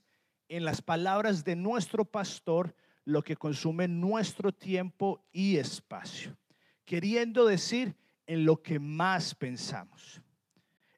[0.49, 6.37] en las palabras de nuestro pastor, lo que consume nuestro tiempo y espacio.
[6.85, 10.21] Queriendo decir, en lo que más pensamos.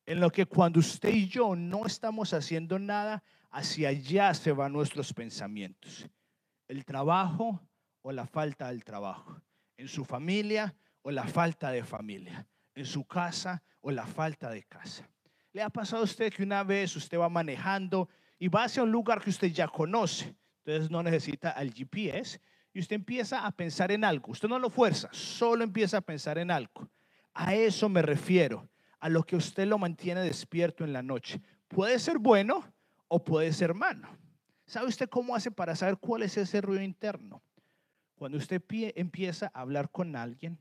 [0.06, 4.72] En lo que cuando usted y yo no estamos haciendo nada, hacia allá se van
[4.72, 6.08] nuestros pensamientos.
[6.66, 7.60] El trabajo,
[8.02, 9.40] o la falta del trabajo,
[9.76, 14.62] en su familia o la falta de familia, en su casa o la falta de
[14.64, 15.08] casa.
[15.52, 18.90] ¿Le ha pasado a usted que una vez usted va manejando y va hacia un
[18.90, 20.34] lugar que usted ya conoce?
[20.64, 22.40] Entonces no necesita el GPS
[22.72, 24.32] y usted empieza a pensar en algo.
[24.32, 26.88] Usted no lo fuerza, solo empieza a pensar en algo.
[27.40, 31.40] A eso me refiero, a lo que usted lo mantiene despierto en la noche.
[31.68, 32.64] Puede ser bueno
[33.06, 34.08] o puede ser malo.
[34.66, 37.40] ¿Sabe usted cómo hace para saber cuál es ese ruido interno?
[38.16, 38.60] Cuando usted
[38.96, 40.58] empieza a hablar con alguien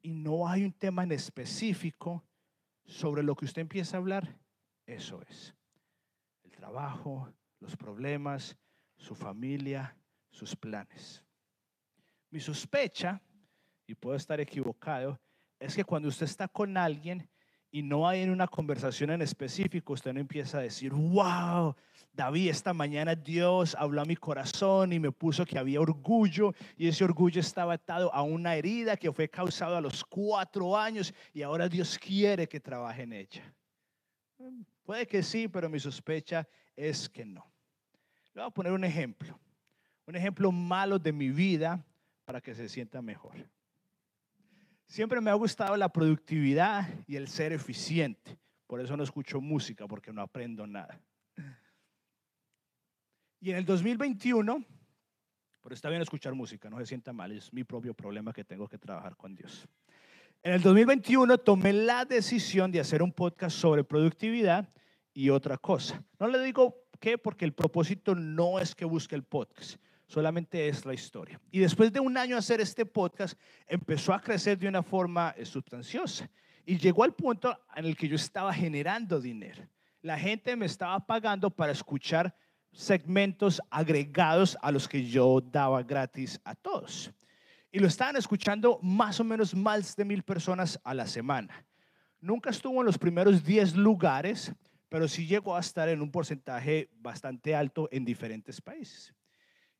[0.00, 2.24] y no hay un tema en específico
[2.86, 4.38] sobre lo que usted empieza a hablar,
[4.86, 5.54] eso es.
[6.44, 8.56] El trabajo, los problemas,
[8.96, 9.94] su familia,
[10.30, 11.22] sus planes.
[12.30, 13.20] Mi sospecha,
[13.86, 15.20] y puedo estar equivocado,
[15.58, 17.28] es que cuando usted está con alguien
[17.70, 21.74] y no hay una conversación en específico, usted no empieza a decir, wow,
[22.12, 26.88] David, esta mañana Dios habló a mi corazón y me puso que había orgullo y
[26.88, 31.42] ese orgullo estaba atado a una herida que fue causada a los cuatro años y
[31.42, 33.54] ahora Dios quiere que trabaje en ella.
[34.82, 37.44] Puede que sí, pero mi sospecha es que no.
[38.32, 39.38] Le voy a poner un ejemplo,
[40.06, 41.84] un ejemplo malo de mi vida
[42.24, 43.34] para que se sienta mejor.
[44.86, 48.38] Siempre me ha gustado la productividad y el ser eficiente.
[48.66, 51.00] Por eso no escucho música, porque no aprendo nada.
[53.40, 54.64] Y en el 2021,
[55.62, 58.68] pero está bien escuchar música, no se sienta mal, es mi propio problema que tengo
[58.68, 59.68] que trabajar con Dios.
[60.42, 64.68] En el 2021 tomé la decisión de hacer un podcast sobre productividad
[65.12, 66.02] y otra cosa.
[66.18, 70.84] No le digo qué, porque el propósito no es que busque el podcast, solamente es
[70.84, 71.40] la historia.
[71.50, 75.44] Y después de un año hacer este podcast, empezó a crecer de una forma eh,
[75.44, 76.30] sustanciosa
[76.64, 79.68] y llegó al punto en el que yo estaba generando dinero.
[80.02, 82.34] La gente me estaba pagando para escuchar
[82.72, 87.12] segmentos agregados a los que yo daba gratis a todos.
[87.72, 91.66] Y lo estaban escuchando más o menos más de mil personas a la semana.
[92.20, 94.52] Nunca estuvo en los primeros 10 lugares,
[94.88, 99.14] pero sí llegó a estar en un porcentaje bastante alto en diferentes países.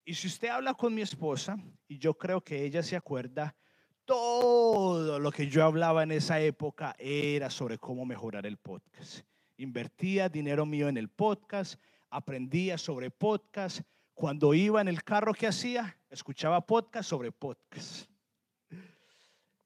[0.08, 3.56] Y si usted habla con mi esposa, y yo creo que ella se acuerda,
[4.04, 9.22] todo lo que yo hablaba en esa época era sobre cómo mejorar el podcast.
[9.56, 13.80] Invertía dinero mío en el podcast, aprendía sobre podcast.
[14.14, 18.08] Cuando iba en el carro que hacía, escuchaba podcast sobre podcast.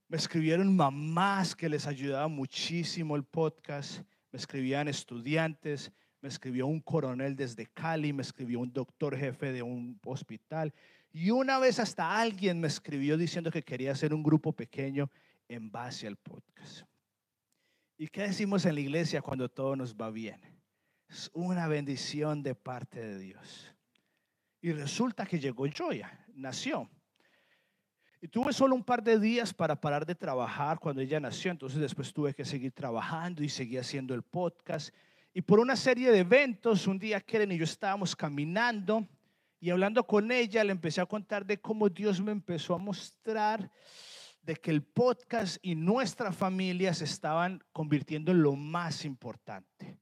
[0.09, 4.05] Me escribieron mamás que les ayudaba muchísimo el podcast.
[4.33, 5.93] Me escribían estudiantes.
[6.21, 8.13] Me escribió un coronel desde Cali.
[8.13, 10.73] Me escribió un doctor jefe de un hospital.
[11.13, 15.11] Y una vez hasta alguien me escribió diciendo que quería hacer un grupo pequeño
[15.49, 16.83] en base al podcast.
[17.97, 20.41] ¿Y qué decimos en la iglesia cuando todo nos va bien?
[21.09, 23.75] Es una bendición de parte de Dios.
[24.63, 26.89] Y resulta que llegó Joya, nació.
[28.23, 31.81] Y tuve solo un par de días para parar de trabajar cuando ella nació, entonces
[31.81, 34.95] después tuve que seguir trabajando y seguí haciendo el podcast.
[35.33, 39.09] Y por una serie de eventos, un día Keren y yo estábamos caminando
[39.61, 43.71] y hablando con ella, le empecé a contar de cómo Dios me empezó a mostrar
[44.43, 49.99] de que el podcast y nuestra familia se estaban convirtiendo en lo más importante.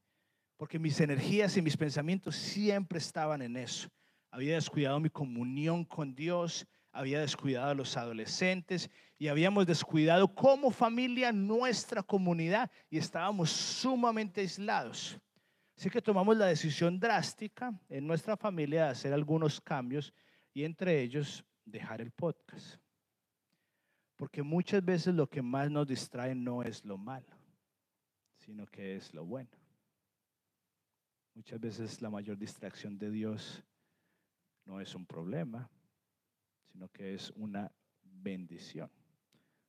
[0.56, 3.88] Porque mis energías y mis pensamientos siempre estaban en eso.
[4.30, 10.70] Había descuidado mi comunión con Dios, había descuidado a los adolescentes y habíamos descuidado como
[10.70, 15.18] familia nuestra comunidad y estábamos sumamente aislados.
[15.76, 20.12] Así que tomamos la decisión drástica en nuestra familia de hacer algunos cambios
[20.54, 22.80] y entre ellos dejar el podcast.
[24.16, 27.36] Porque muchas veces lo que más nos distrae no es lo malo,
[28.38, 29.50] sino que es lo bueno.
[31.34, 33.62] Muchas veces la mayor distracción de Dios
[34.64, 35.70] no es un problema,
[36.72, 37.70] sino que es una
[38.02, 38.90] bendición.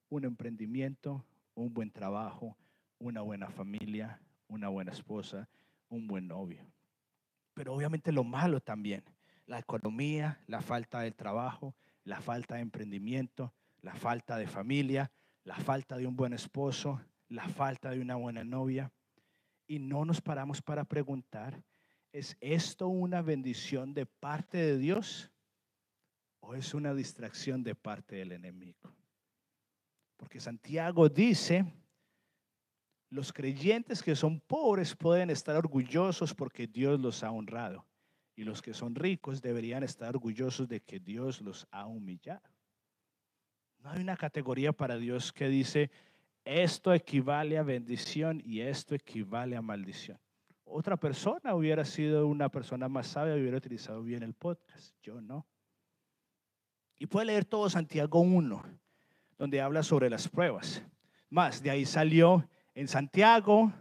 [0.10, 2.57] Un emprendimiento, un buen trabajo,
[2.99, 5.47] una buena familia, una buena esposa,
[5.89, 6.66] un buen novio.
[7.53, 9.03] Pero obviamente lo malo también,
[9.45, 15.12] la economía, la falta de trabajo, la falta de emprendimiento, la falta de familia,
[15.43, 18.91] la falta de un buen esposo, la falta de una buena novia.
[19.68, 21.64] Y no nos paramos para preguntar,
[22.12, 25.32] ¿es esto una bendición de parte de Dios
[26.39, 28.99] o es una distracción de parte del enemigo?
[30.20, 31.65] Porque Santiago dice,
[33.09, 37.86] los creyentes que son pobres pueden estar orgullosos porque Dios los ha honrado.
[38.36, 42.43] Y los que son ricos deberían estar orgullosos de que Dios los ha humillado.
[43.80, 45.89] No hay una categoría para Dios que dice,
[46.43, 50.20] esto equivale a bendición y esto equivale a maldición.
[50.65, 54.93] Otra persona hubiera sido una persona más sabia, hubiera utilizado bien el podcast.
[55.01, 55.47] Yo no.
[56.97, 58.63] Y puede leer todo Santiago 1,
[59.40, 60.84] donde habla sobre las pruebas.
[61.32, 63.74] Más, de ahí salió en Santiago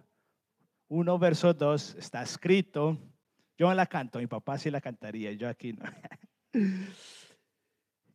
[0.89, 2.97] 1, verso 2, está escrito.
[3.59, 5.85] Yo la canto, mi papá sí la cantaría, yo aquí no.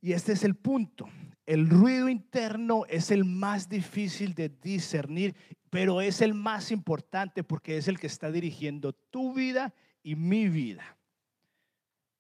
[0.02, 1.08] Y este es el punto.
[1.46, 5.34] El ruido interno es el más difícil de discernir,
[5.70, 10.50] pero es el más importante porque es el que está dirigiendo tu vida y mi
[10.50, 10.98] vida.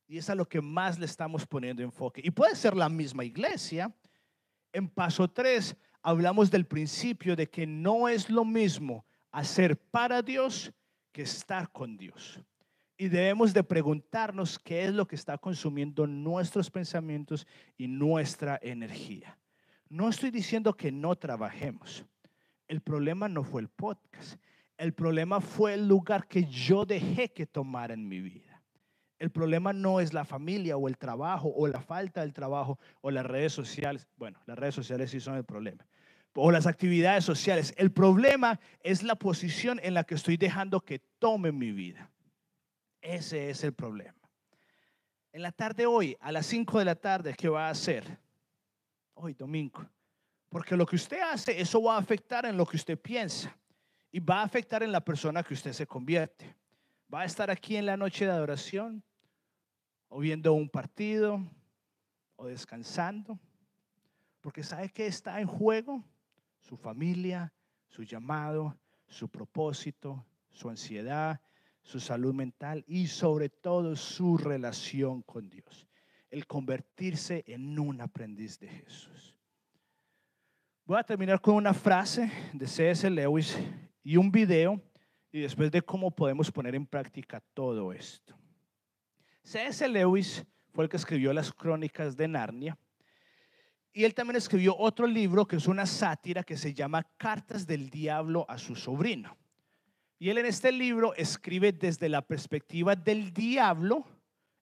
[0.07, 2.21] Y es a lo que más le estamos poniendo enfoque.
[2.23, 3.93] Y puede ser la misma iglesia.
[4.73, 10.73] En paso 3 hablamos del principio de que no es lo mismo hacer para Dios
[11.11, 12.39] que estar con Dios.
[12.97, 17.47] Y debemos de preguntarnos qué es lo que está consumiendo nuestros pensamientos
[17.77, 19.37] y nuestra energía.
[19.89, 22.05] No estoy diciendo que no trabajemos.
[22.67, 24.39] El problema no fue el podcast.
[24.77, 28.52] El problema fue el lugar que yo dejé que tomara en mi vida.
[29.23, 33.09] El problema no es la familia o el trabajo o la falta del trabajo o
[33.09, 34.05] las redes sociales.
[34.17, 35.87] Bueno, las redes sociales sí son el problema.
[36.35, 37.73] O las actividades sociales.
[37.77, 42.11] El problema es la posición en la que estoy dejando que tome mi vida.
[42.99, 44.29] Ese es el problema.
[45.31, 48.19] En la tarde hoy, a las 5 de la tarde, ¿qué va a hacer?
[49.13, 49.85] Hoy, domingo.
[50.49, 53.57] Porque lo que usted hace, eso va a afectar en lo que usted piensa.
[54.11, 56.57] Y va a afectar en la persona que usted se convierte.
[57.13, 59.01] Va a estar aquí en la noche de adoración,
[60.13, 61.43] o viendo un partido,
[62.35, 63.39] o descansando.
[64.41, 66.03] Porque sabe que está en juego
[66.59, 67.51] su familia,
[67.87, 71.41] su llamado, su propósito, su ansiedad,
[71.81, 75.87] su salud mental y sobre todo su relación con Dios.
[76.29, 79.35] El convertirse en un aprendiz de Jesús.
[80.85, 83.09] Voy a terminar con una frase de C.S.
[83.09, 83.57] Lewis
[84.03, 84.79] y un video
[85.31, 88.42] y después de cómo podemos poner en práctica todo esto.
[89.43, 89.87] C.S.
[89.87, 92.77] Lewis fue el que escribió las crónicas de Narnia
[93.93, 97.91] y él también escribió otro libro que es una sátira que se llama Cartas del
[97.91, 99.37] Diablo a su sobrino.
[100.17, 104.05] Y él en este libro escribe desde la perspectiva del diablo,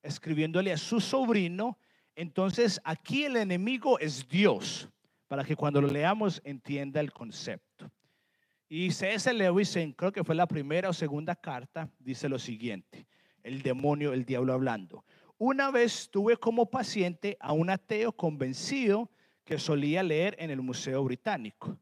[0.02, 1.78] escribiéndole a su sobrino.
[2.14, 4.88] Entonces aquí el enemigo es Dios,
[5.28, 7.90] para que cuando lo leamos entienda el concepto.
[8.68, 9.32] Y C.S.
[9.32, 13.06] Lewis, creo que fue la primera o segunda carta, dice lo siguiente,
[13.42, 15.04] el demonio, el diablo hablando.
[15.38, 19.10] Una vez tuve como paciente a un ateo convencido
[19.44, 21.76] que solía leer en el Museo Británico.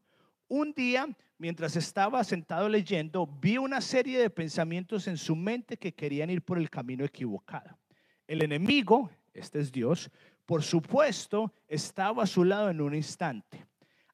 [0.47, 1.07] Un día
[1.41, 6.43] mientras estaba sentado leyendo, vi una serie de pensamientos en su mente que querían ir
[6.43, 7.79] por el camino equivocado.
[8.27, 10.11] El enemigo, este es Dios,
[10.45, 13.65] por supuesto, estaba a su lado en un instante.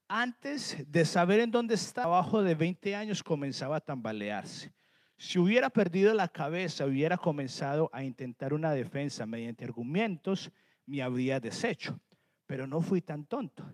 [0.07, 4.71] Antes de saber en dónde estaba, abajo de 20 años comenzaba a tambalearse.
[5.18, 10.51] Si hubiera perdido la cabeza, hubiera comenzado a intentar una defensa mediante argumentos,
[10.86, 11.99] me habría deshecho.
[12.45, 13.65] Pero no fui tan tonto.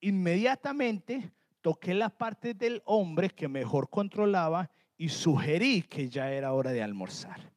[0.00, 1.32] Inmediatamente
[1.62, 6.82] toqué la parte del hombre que mejor controlaba y sugerí que ya era hora de
[6.82, 7.50] almorzar.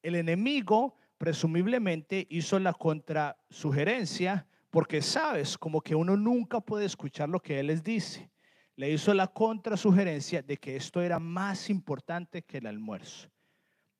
[0.00, 7.40] El enemigo presumiblemente hizo la contrasugerencia porque sabes, como que uno nunca puede escuchar lo
[7.40, 8.30] que él les dice.
[8.78, 13.28] Le hizo la contrasugerencia de que esto era más importante que el almuerzo.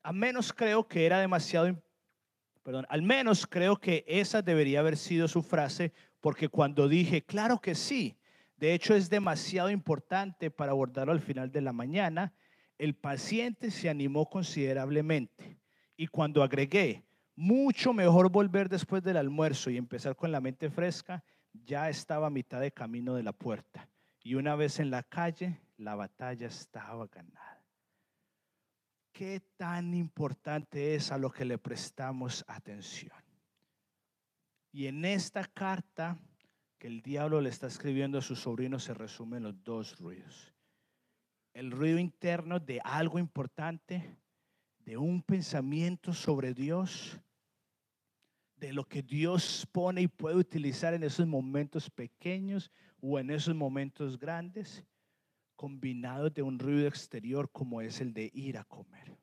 [0.05, 1.83] Al menos creo que era demasiado,
[2.63, 7.61] perdón, al menos creo que esa debería haber sido su frase, porque cuando dije, claro
[7.61, 8.17] que sí,
[8.57, 12.33] de hecho es demasiado importante para abordarlo al final de la mañana,
[12.79, 15.59] el paciente se animó considerablemente.
[15.97, 17.03] Y cuando agregué,
[17.35, 22.31] mucho mejor volver después del almuerzo y empezar con la mente fresca, ya estaba a
[22.31, 23.89] mitad de camino de la puerta.
[24.29, 27.65] Y una vez en la calle, la batalla estaba ganada.
[29.11, 33.17] ¿Qué tan importante es a lo que le prestamos atención?
[34.71, 36.19] Y en esta carta
[36.77, 40.53] que el diablo le está escribiendo a su sobrino se resumen los dos ruidos.
[41.55, 44.15] El ruido interno de algo importante
[44.81, 47.19] de un pensamiento sobre Dios,
[48.57, 52.71] de lo que Dios pone y puede utilizar en esos momentos pequeños
[53.01, 54.85] o en esos momentos grandes,
[55.57, 59.19] combinado de un ruido exterior como es el de ir a comer.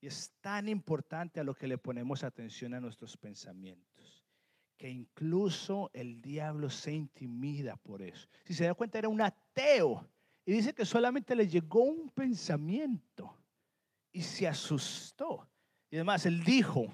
[0.00, 4.24] Y es tan importante a lo que le ponemos atención a nuestros pensamientos,
[4.76, 8.28] que incluso el diablo se intimida por eso.
[8.44, 10.06] Si se da cuenta, era un ateo
[10.44, 13.36] y dice que solamente le llegó un pensamiento
[14.12, 15.48] y se asustó.
[15.90, 16.86] Y además, él dijo,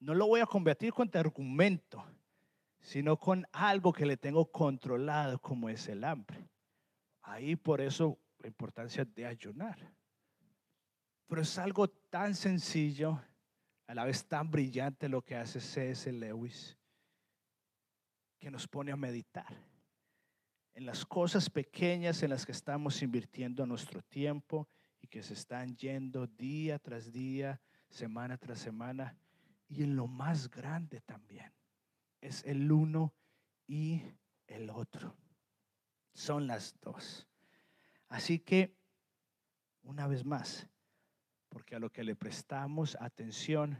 [0.00, 2.04] no lo voy a convertir con argumento,
[2.80, 6.48] sino con algo que le tengo controlado como es el hambre.
[7.22, 9.78] Ahí por eso la importancia de ayunar.
[11.26, 13.20] Pero es algo tan sencillo,
[13.86, 16.10] a la vez tan brillante lo que hace C.S.
[16.12, 16.76] Lewis,
[18.38, 19.46] que nos pone a meditar
[20.74, 24.68] en las cosas pequeñas en las que estamos invirtiendo nuestro tiempo
[25.00, 29.16] y que se están yendo día tras día, semana tras semana,
[29.68, 31.52] y en lo más grande también.
[32.20, 33.14] Es el uno
[33.66, 34.02] y
[34.46, 35.16] el otro.
[36.12, 37.26] Son las dos.
[38.08, 38.76] Así que,
[39.82, 40.68] una vez más,
[41.48, 43.78] porque a lo que le prestamos atención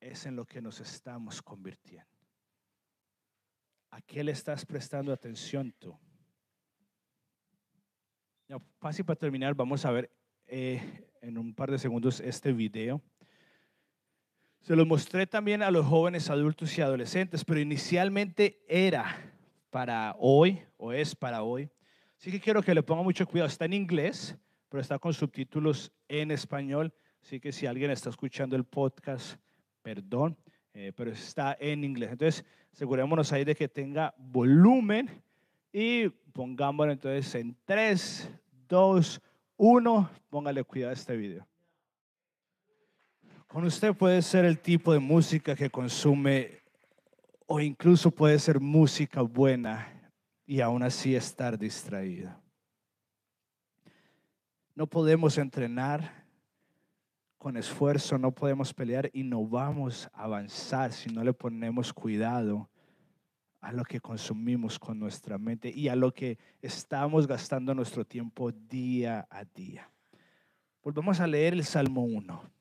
[0.00, 2.06] es en lo que nos estamos convirtiendo.
[3.90, 5.98] ¿A qué le estás prestando atención tú?
[8.46, 10.10] Ya, fácil para terminar, vamos a ver
[10.46, 13.02] eh, en un par de segundos este video.
[14.68, 19.32] Se lo mostré también a los jóvenes adultos y adolescentes, pero inicialmente era
[19.70, 21.70] para hoy o es para hoy.
[22.18, 23.48] Así que quiero que le ponga mucho cuidado.
[23.48, 24.36] Está en inglés,
[24.68, 26.92] pero está con subtítulos en español.
[27.22, 29.40] Así que si alguien está escuchando el podcast,
[29.80, 30.36] perdón,
[30.74, 32.12] eh, pero está en inglés.
[32.12, 32.44] Entonces,
[32.74, 35.08] asegurémonos ahí de que tenga volumen
[35.72, 38.30] y pongámoslo entonces en 3,
[38.68, 39.22] 2,
[39.56, 41.48] uno, póngale cuidado a este video.
[43.48, 46.60] Con usted puede ser el tipo de música que consume
[47.46, 50.12] o incluso puede ser música buena
[50.44, 52.30] y aún así estar distraído.
[54.74, 56.26] No podemos entrenar
[57.38, 62.68] con esfuerzo, no podemos pelear y no vamos a avanzar si no le ponemos cuidado
[63.62, 68.52] a lo que consumimos con nuestra mente y a lo que estamos gastando nuestro tiempo
[68.52, 69.90] día a día.
[70.82, 72.57] Volvamos a leer el Salmo 1.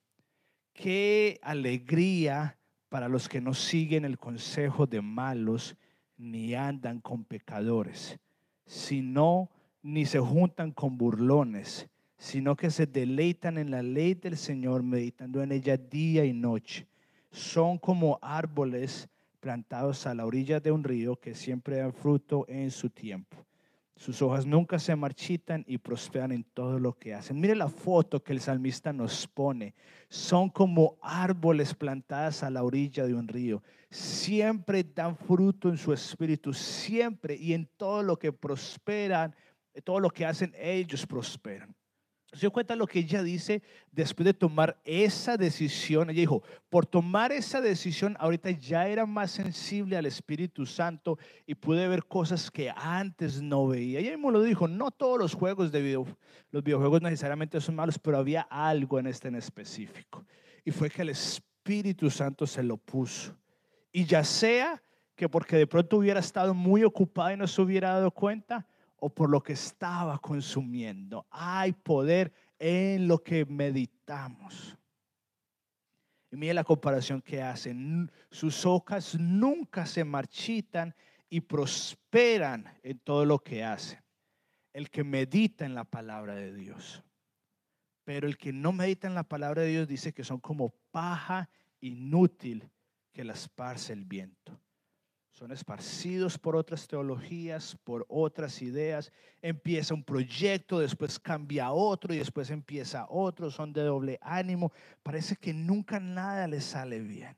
[0.77, 2.55] Qué alegría
[2.87, 5.75] para los que no siguen el consejo de malos
[6.17, 8.19] ni andan con pecadores,
[8.63, 9.49] sino
[9.81, 15.41] ni se juntan con burlones, sino que se deleitan en la ley del Señor, meditando
[15.41, 16.85] en ella día y noche.
[17.31, 19.09] Son como árboles
[19.39, 23.46] plantados a la orilla de un río que siempre dan fruto en su tiempo.
[23.97, 27.39] Sus hojas nunca se marchitan y prosperan en todo lo que hacen.
[27.39, 29.73] Mire la foto que el salmista nos pone.
[30.07, 33.63] Son como árboles plantadas a la orilla de un río.
[33.89, 39.35] Siempre dan fruto en su espíritu, siempre y en todo lo que prosperan,
[39.83, 41.75] todo lo que hacen ellos prosperan.
[42.33, 46.09] Se dio cuenta lo que ella dice después de tomar esa decisión.
[46.09, 51.55] Ella dijo, por tomar esa decisión, ahorita ya era más sensible al Espíritu Santo y
[51.55, 53.99] pude ver cosas que antes no veía.
[53.99, 56.05] Ella mismo lo dijo, no todos los juegos de video,
[56.51, 60.25] los videojuegos necesariamente son malos, pero había algo en este en específico.
[60.65, 63.37] Y fue que el Espíritu Santo se lo puso.
[63.91, 64.83] Y ya sea
[65.15, 68.67] que porque de pronto hubiera estado muy ocupado y no se hubiera dado cuenta,
[68.97, 71.25] o por lo que estaba consumiendo.
[71.29, 74.77] Hay poder en lo que meditamos.
[76.31, 78.11] Y mire la comparación que hacen.
[78.31, 80.95] Sus hojas nunca se marchitan
[81.29, 84.01] y prosperan en todo lo que hacen.
[84.73, 87.03] El que medita en la palabra de Dios.
[88.03, 91.49] Pero el que no medita en la palabra de Dios dice que son como paja
[91.79, 92.69] inútil
[93.11, 94.59] que la esparce el viento
[95.37, 99.11] son esparcidos por otras teologías, por otras ideas.
[99.39, 103.51] Empieza un proyecto, después cambia otro y después empieza otro.
[103.51, 104.71] Son de doble ánimo.
[105.03, 107.37] Parece que nunca nada le sale bien.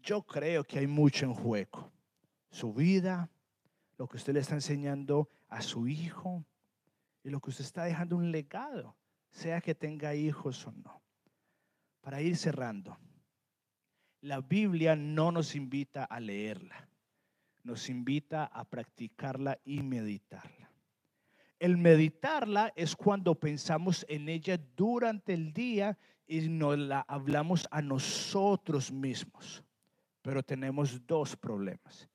[0.00, 1.90] Yo creo que hay mucho en juego.
[2.50, 3.28] Su vida,
[3.98, 6.44] lo que usted le está enseñando a su hijo
[7.24, 8.94] y lo que usted está dejando un legado,
[9.32, 11.02] sea que tenga hijos o no.
[12.00, 12.96] Para ir cerrando,
[14.20, 16.93] la Biblia no nos invita a leerla
[17.64, 20.70] nos invita a practicarla y meditarla.
[21.58, 27.80] El meditarla es cuando pensamos en ella durante el día y nos la hablamos a
[27.80, 29.64] nosotros mismos.
[30.22, 32.08] Pero tenemos dos problemas.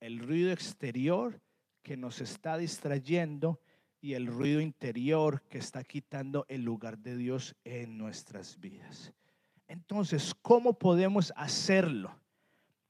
[0.00, 1.40] El ruido exterior
[1.82, 3.60] que nos está distrayendo
[4.00, 9.12] y el ruido interior que está quitando el lugar de Dios en nuestras vidas.
[9.68, 12.16] Entonces, ¿cómo podemos hacerlo?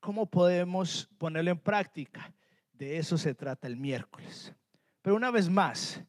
[0.00, 2.32] ¿Cómo podemos ponerlo en práctica?
[2.72, 4.54] De eso se trata el miércoles.
[5.02, 6.02] Pero una vez más,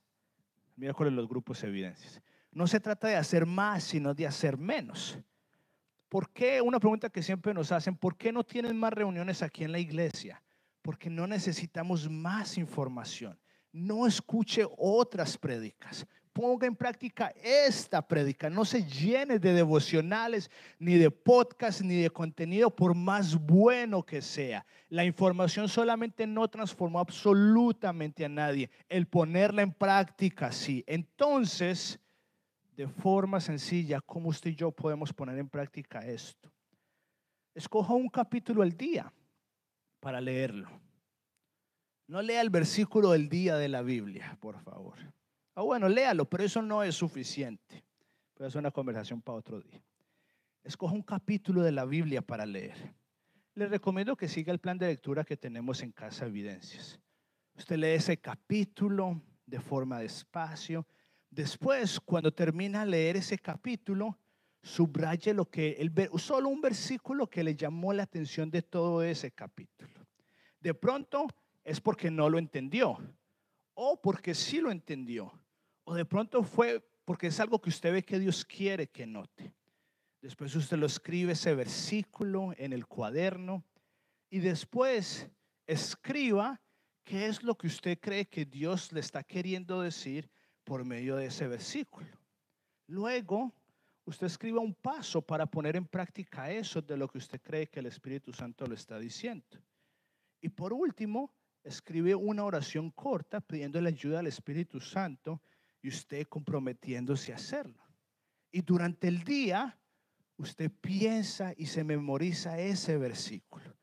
[0.76, 2.22] miércoles los grupos evidencias.
[2.52, 5.20] No se trata de hacer más, sino de hacer menos.
[6.10, 6.62] ¿Por qué?
[6.62, 9.80] Una pregunta que siempre nos hacen, ¿por qué no tienen más reuniones aquí en la
[9.80, 10.42] iglesia?
[10.82, 13.40] Porque no necesitamos más información.
[13.72, 16.08] No escuche otras prédicas
[16.38, 18.48] ponga en práctica esta prédica.
[18.48, 24.22] No se llene de devocionales, ni de podcast, ni de contenido, por más bueno que
[24.22, 24.64] sea.
[24.88, 28.70] La información solamente no transformó absolutamente a nadie.
[28.88, 30.84] El ponerla en práctica, sí.
[30.86, 32.00] Entonces,
[32.76, 36.52] de forma sencilla, ¿cómo usted y yo podemos poner en práctica esto?
[37.56, 39.12] Escoja un capítulo al día
[40.00, 40.70] para leerlo.
[42.06, 45.17] No lea el versículo del día de la Biblia, por favor.
[45.58, 47.84] Ah, bueno, léalo, pero eso no es suficiente.
[48.38, 49.82] Ser una conversación para otro día.
[50.64, 52.94] Escoja un capítulo de la Biblia para leer.
[53.56, 57.00] Le recomiendo que siga el plan de lectura que tenemos en Casa Evidencias.
[57.56, 60.86] Usted lee ese capítulo de forma despacio.
[61.32, 64.16] Después, cuando termina de leer ese capítulo,
[64.62, 65.90] subraye lo que
[66.20, 70.06] solo un versículo que le llamó la atención de todo ese capítulo.
[70.60, 71.26] De pronto
[71.64, 73.00] es porque no lo entendió
[73.74, 75.34] o porque sí lo entendió
[75.88, 79.54] o de pronto fue porque es algo que usted ve que Dios quiere que note.
[80.22, 83.64] Después usted lo escribe ese versículo en el cuaderno
[84.30, 85.30] y después
[85.66, 86.62] escriba
[87.06, 90.30] qué es lo que usted cree que Dios le está queriendo decir
[90.66, 92.10] por medio de ese versículo.
[92.88, 93.54] Luego,
[94.04, 97.80] usted escriba un paso para poner en práctica eso de lo que usted cree que
[97.80, 99.58] el Espíritu Santo le está diciendo.
[100.42, 101.32] Y por último,
[101.64, 105.42] escribe una oración corta pidiendo la ayuda al Espíritu Santo
[105.82, 107.84] y usted comprometiéndose a hacerlo.
[108.52, 109.78] Y durante el día,
[110.38, 113.76] usted piensa y se memoriza ese versículo.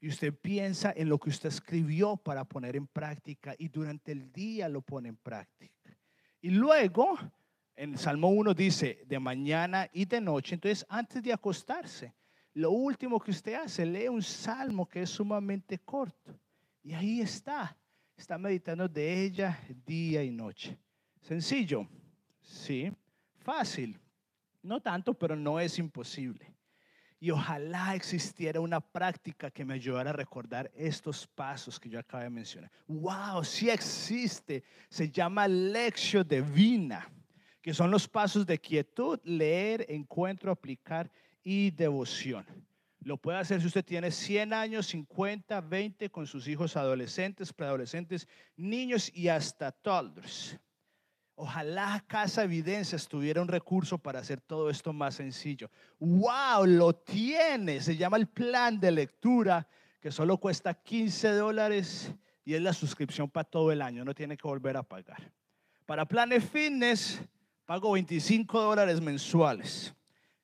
[0.00, 4.32] Y usted piensa en lo que usted escribió para poner en práctica y durante el
[4.32, 5.96] día lo pone en práctica.
[6.40, 7.18] Y luego,
[7.74, 12.14] en el Salmo 1 dice, de mañana y de noche, entonces antes de acostarse,
[12.54, 16.38] lo último que usted hace, lee un salmo que es sumamente corto.
[16.82, 17.76] Y ahí está,
[18.16, 20.78] está meditando de ella día y noche.
[21.26, 21.88] Sencillo,
[22.40, 22.92] sí.
[23.38, 23.98] Fácil,
[24.62, 26.54] no tanto, pero no es imposible.
[27.18, 32.22] Y ojalá existiera una práctica que me ayudara a recordar estos pasos que yo acabo
[32.22, 32.70] de mencionar.
[32.86, 33.42] ¡Wow!
[33.42, 34.62] Sí existe.
[34.88, 37.10] Se llama lección divina,
[37.60, 41.10] que son los pasos de quietud, leer, encuentro, aplicar
[41.42, 42.46] y devoción.
[43.00, 48.28] Lo puede hacer si usted tiene 100 años, 50, 20 con sus hijos adolescentes, preadolescentes,
[48.56, 50.56] niños y hasta toddlers.
[51.38, 55.70] Ojalá Casa Evidencias tuviera un recurso para hacer todo esto más sencillo.
[56.00, 56.64] ¡Wow!
[56.64, 57.82] Lo tiene.
[57.82, 59.68] Se llama el plan de lectura
[60.00, 62.10] que solo cuesta 15 dólares
[62.42, 64.02] y es la suscripción para todo el año.
[64.02, 65.30] No tiene que volver a pagar.
[65.84, 67.20] Para planes fitness
[67.66, 69.94] pago 25 dólares mensuales.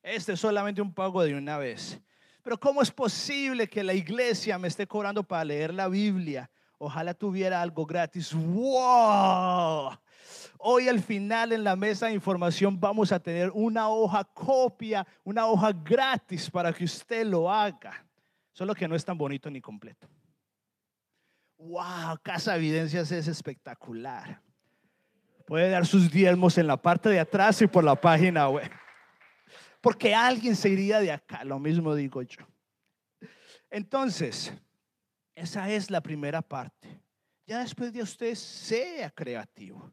[0.02, 1.98] Este es solamente un pago de una vez.
[2.42, 6.50] Pero ¿cómo es posible que la iglesia me esté cobrando para leer la Biblia?
[6.76, 8.34] Ojalá tuviera algo gratis.
[8.34, 9.92] ¡Wow!
[10.58, 15.46] Hoy al final en la mesa de información vamos a tener una hoja copia, una
[15.46, 18.06] hoja gratis para que usted lo haga.
[18.52, 20.08] solo que no es tan bonito ni completo.
[21.56, 24.40] Wow, Casa Evidencias es espectacular.
[25.46, 28.70] Puede dar sus diezmos en la parte de atrás y por la página web.
[29.80, 32.46] Porque alguien se iría de acá, lo mismo digo yo.
[33.70, 34.52] Entonces,
[35.34, 37.00] esa es la primera parte.
[37.46, 39.92] Ya después de usted sea creativo.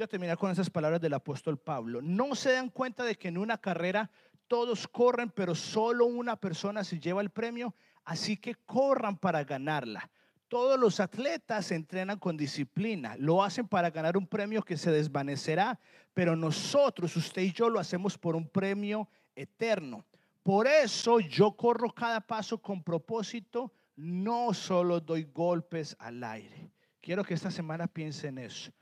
[0.00, 2.00] Quiero terminar con esas palabras del apóstol Pablo.
[2.00, 4.10] No se dan cuenta de que en una carrera
[4.48, 7.74] todos corren, pero solo una persona se lleva el premio,
[8.06, 10.10] así que corran para ganarla.
[10.48, 15.78] Todos los atletas entrenan con disciplina, lo hacen para ganar un premio que se desvanecerá,
[16.14, 20.06] pero nosotros, usted y yo, lo hacemos por un premio eterno.
[20.42, 26.70] Por eso yo corro cada paso con propósito, no solo doy golpes al aire.
[27.02, 28.72] Quiero que esta semana piense en eso.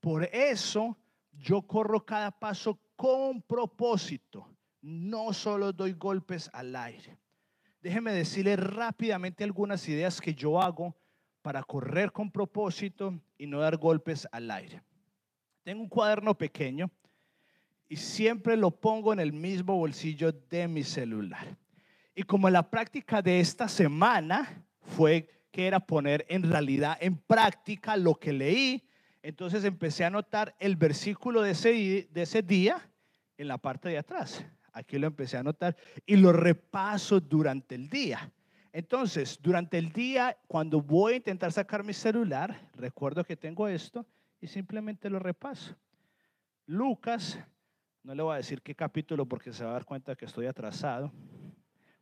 [0.00, 0.96] Por eso
[1.32, 4.48] yo corro cada paso con propósito,
[4.80, 7.16] no solo doy golpes al aire.
[7.80, 10.96] Déjeme decirle rápidamente algunas ideas que yo hago
[11.42, 14.82] para correr con propósito y no dar golpes al aire.
[15.62, 16.90] Tengo un cuaderno pequeño
[17.88, 21.56] y siempre lo pongo en el mismo bolsillo de mi celular.
[22.14, 27.96] Y como la práctica de esta semana fue que era poner en realidad en práctica
[27.96, 28.88] lo que leí,
[29.28, 32.80] entonces empecé a anotar el versículo de ese, de ese día
[33.36, 34.42] en la parte de atrás.
[34.72, 35.76] Aquí lo empecé a anotar
[36.06, 38.32] y lo repaso durante el día.
[38.72, 44.06] Entonces, durante el día, cuando voy a intentar sacar mi celular, recuerdo que tengo esto
[44.40, 45.76] y simplemente lo repaso.
[46.64, 47.38] Lucas,
[48.04, 50.46] no le voy a decir qué capítulo porque se va a dar cuenta que estoy
[50.46, 51.12] atrasado,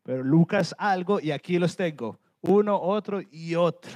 [0.04, 3.90] pero Lucas algo y aquí los tengo, uno, otro y otro.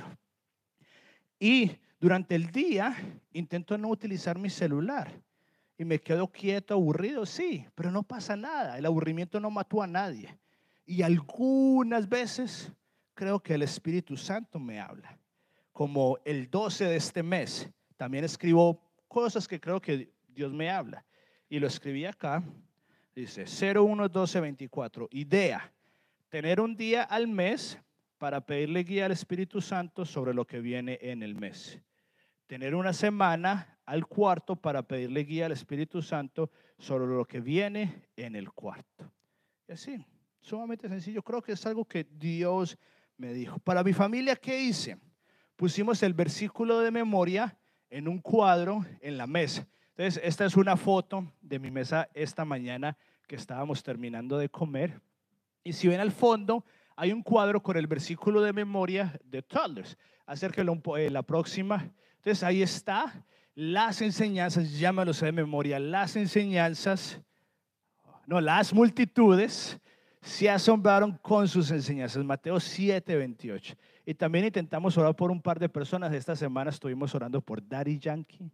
[1.38, 1.70] Y
[2.00, 2.96] durante el día
[3.34, 5.12] intento no utilizar mi celular
[5.76, 8.78] y me quedo quieto, aburrido, sí, pero no pasa nada.
[8.78, 10.38] El aburrimiento no mató a nadie.
[10.86, 12.72] Y algunas veces
[13.12, 15.18] creo que el Espíritu Santo me habla.
[15.72, 21.04] Como el 12 de este mes, también escribo cosas que creo que Dios me habla.
[21.50, 22.42] Y lo escribí acá.
[23.14, 25.08] Dice 011224.
[25.12, 25.70] Idea.
[26.30, 27.78] Tener un día al mes
[28.16, 31.80] para pedirle guía al Espíritu Santo sobre lo que viene en el mes
[32.50, 38.08] tener una semana al cuarto para pedirle guía al Espíritu Santo sobre lo que viene
[38.16, 39.08] en el cuarto.
[39.68, 40.04] Y así,
[40.40, 41.22] sumamente sencillo.
[41.22, 42.76] Creo que es algo que Dios
[43.16, 43.60] me dijo.
[43.60, 44.98] Para mi familia, ¿qué hice?
[45.54, 47.56] Pusimos el versículo de memoria
[47.88, 49.64] en un cuadro en la mesa.
[49.90, 52.98] Entonces, esta es una foto de mi mesa esta mañana
[53.28, 55.00] que estábamos terminando de comer.
[55.62, 56.64] Y si ven al fondo,
[56.96, 59.96] hay un cuadro con el versículo de memoria de Toddlers.
[60.26, 61.92] Acérquelo eh, la próxima.
[62.20, 67.18] Entonces ahí está las enseñanzas, sé de memoria, las enseñanzas,
[68.26, 69.80] no, las multitudes
[70.20, 72.22] se asombraron con sus enseñanzas.
[72.22, 73.74] Mateo 7, 28.
[74.04, 76.12] Y también intentamos orar por un par de personas.
[76.12, 78.52] Esta semana estuvimos orando por Daddy Yankee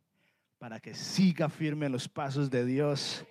[0.58, 3.26] para que siga firme en los pasos de Dios.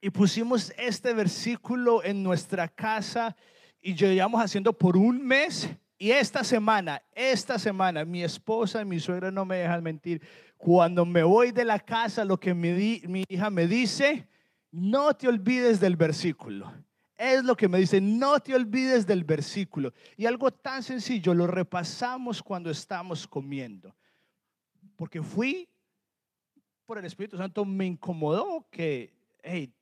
[0.00, 3.36] Y pusimos este versículo en nuestra casa
[3.82, 5.68] y llevamos haciendo por un mes
[6.02, 10.20] y esta semana, esta semana, mi esposa y mi suegra no me dejan mentir.
[10.56, 14.26] Cuando me voy de la casa, lo que mi, mi hija me dice,
[14.72, 16.72] no te olvides del versículo.
[17.14, 19.92] Es lo que me dice, no te olvides del versículo.
[20.16, 23.94] Y algo tan sencillo, lo repasamos cuando estamos comiendo.
[24.96, 25.68] Porque fui,
[26.84, 29.72] por el Espíritu Santo, me incomodó que, hey,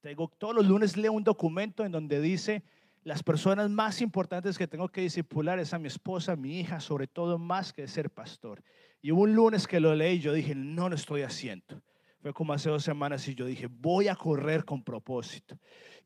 [0.00, 2.62] tengo, todos los lunes leo un documento en donde dice,
[3.04, 6.80] las personas más importantes que tengo que discipular es a mi esposa, a mi hija,
[6.80, 8.62] sobre todo más que ser pastor.
[9.00, 11.82] Y hubo un lunes que lo leí y yo dije, no lo estoy haciendo.
[12.20, 15.58] Fue como hace dos semanas y yo dije, voy a correr con propósito.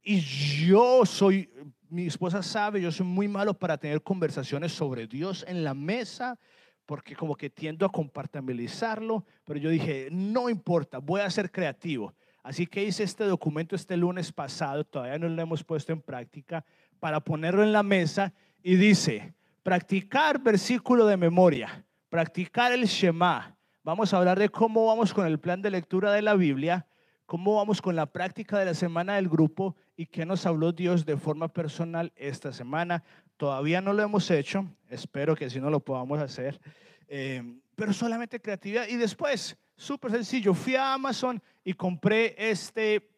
[0.02, 1.50] Y yo soy,
[1.90, 6.38] mi esposa sabe, yo soy muy malo para tener conversaciones sobre Dios en la mesa,
[6.86, 12.14] porque como que tiendo a compartimentalizarlo, pero yo dije, no importa, voy a ser creativo.
[12.46, 16.64] Así que hice este documento este lunes pasado, todavía no lo hemos puesto en práctica,
[17.00, 18.32] para ponerlo en la mesa
[18.62, 23.56] y dice, practicar versículo de memoria, practicar el Shema.
[23.82, 26.86] Vamos a hablar de cómo vamos con el plan de lectura de la Biblia,
[27.26, 31.04] cómo vamos con la práctica de la semana del grupo y qué nos habló Dios
[31.04, 33.02] de forma personal esta semana.
[33.36, 36.60] Todavía no lo hemos hecho, espero que si no lo podamos hacer,
[37.08, 37.42] eh,
[37.74, 38.88] pero solamente creatividad.
[38.88, 43.15] Y después, súper sencillo, fui a Amazon y compré este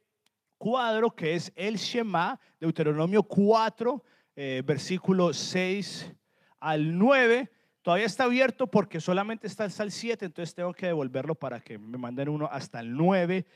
[0.59, 4.05] cuadro que es el Shema, Deuteronomio 4,
[4.37, 6.13] eh, versículo 6
[6.61, 7.51] al 9.
[7.83, 11.79] Todavía está abierto porque solamente está hasta el 7, entonces tengo que devolverlo para que
[11.79, 13.47] me manden uno hasta el 9.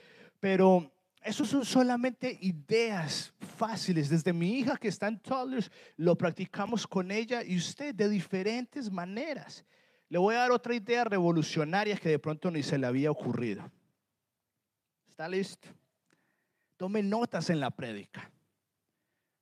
[0.40, 0.90] Pero
[1.24, 4.08] Esos son solamente ideas fáciles.
[4.08, 8.90] Desde mi hija que está en toddlers, lo practicamos con ella y usted de diferentes
[8.90, 9.64] maneras.
[10.08, 13.70] Le voy a dar otra idea revolucionaria que de pronto ni se le había ocurrido.
[15.10, 15.68] ¿Está listo?
[16.82, 18.28] Tome notas en la prédica.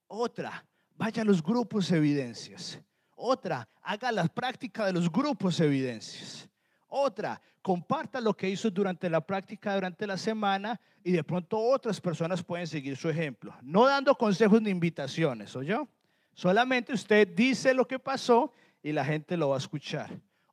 [0.09, 0.63] Otra,
[0.95, 2.79] vaya a los grupos evidencias.
[3.17, 6.47] Otra, haga la práctica de los grupos evidencias.
[6.87, 11.99] Otra, comparta lo que hizo durante la práctica durante la semana y de pronto otras
[11.99, 13.55] personas pueden seguir su ejemplo.
[13.63, 15.89] No dando consejos ni invitaciones, yo
[16.35, 20.11] Solamente usted dice lo que pasó y la gente lo va a escuchar.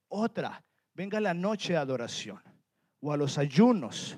[0.08, 0.64] Otra,
[0.94, 2.42] venga a la noche de adoración
[3.02, 4.18] o a los ayunos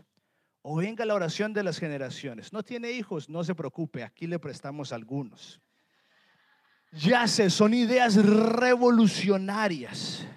[0.72, 2.54] o venga la oración de las generaciones.
[2.54, 5.60] No tiene hijos, no se preocupe, aquí le prestamos algunos.
[6.92, 10.28] Ya sé, son ideas revolucionarias.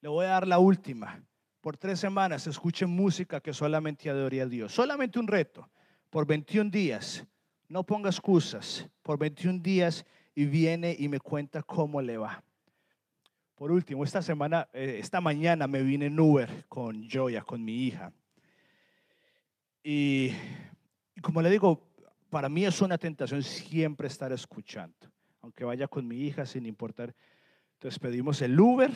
[0.00, 1.20] Le voy a dar la última.
[1.60, 4.72] Por tres semanas escuche música que solamente adore a Dios.
[4.72, 5.68] Solamente un reto.
[6.08, 7.24] Por 21 días.
[7.68, 8.88] No ponga excusas.
[9.02, 12.44] Por 21 días y viene y me cuenta cómo le va.
[13.56, 17.86] Por último, esta semana, eh, esta mañana me vine en Uber con Joya, con mi
[17.86, 18.12] hija.
[19.88, 20.32] Y,
[21.14, 21.80] y como le digo,
[22.28, 24.96] para mí es una tentación siempre estar escuchando,
[25.42, 27.14] aunque vaya con mi hija sin importar.
[27.74, 28.90] Entonces pedimos el Uber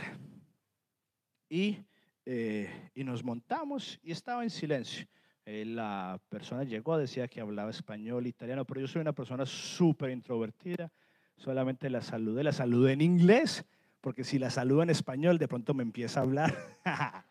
[1.49, 1.79] y,
[2.27, 5.07] eh, y nos montamos y estaba en silencio.
[5.47, 10.11] Eh, la persona llegó, decía que hablaba español, italiano, pero yo soy una persona súper
[10.11, 10.91] introvertida,
[11.37, 13.65] solamente la saludé, la saludé en inglés,
[14.01, 16.53] porque si la saludo en español de pronto me empieza a hablar.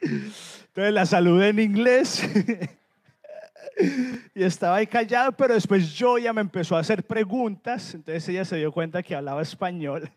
[0.00, 2.22] Entonces la saludé en inglés
[4.34, 8.44] y estaba ahí callado, pero después yo ya me empezó a hacer preguntas, entonces ella
[8.44, 10.10] se dio cuenta que hablaba español.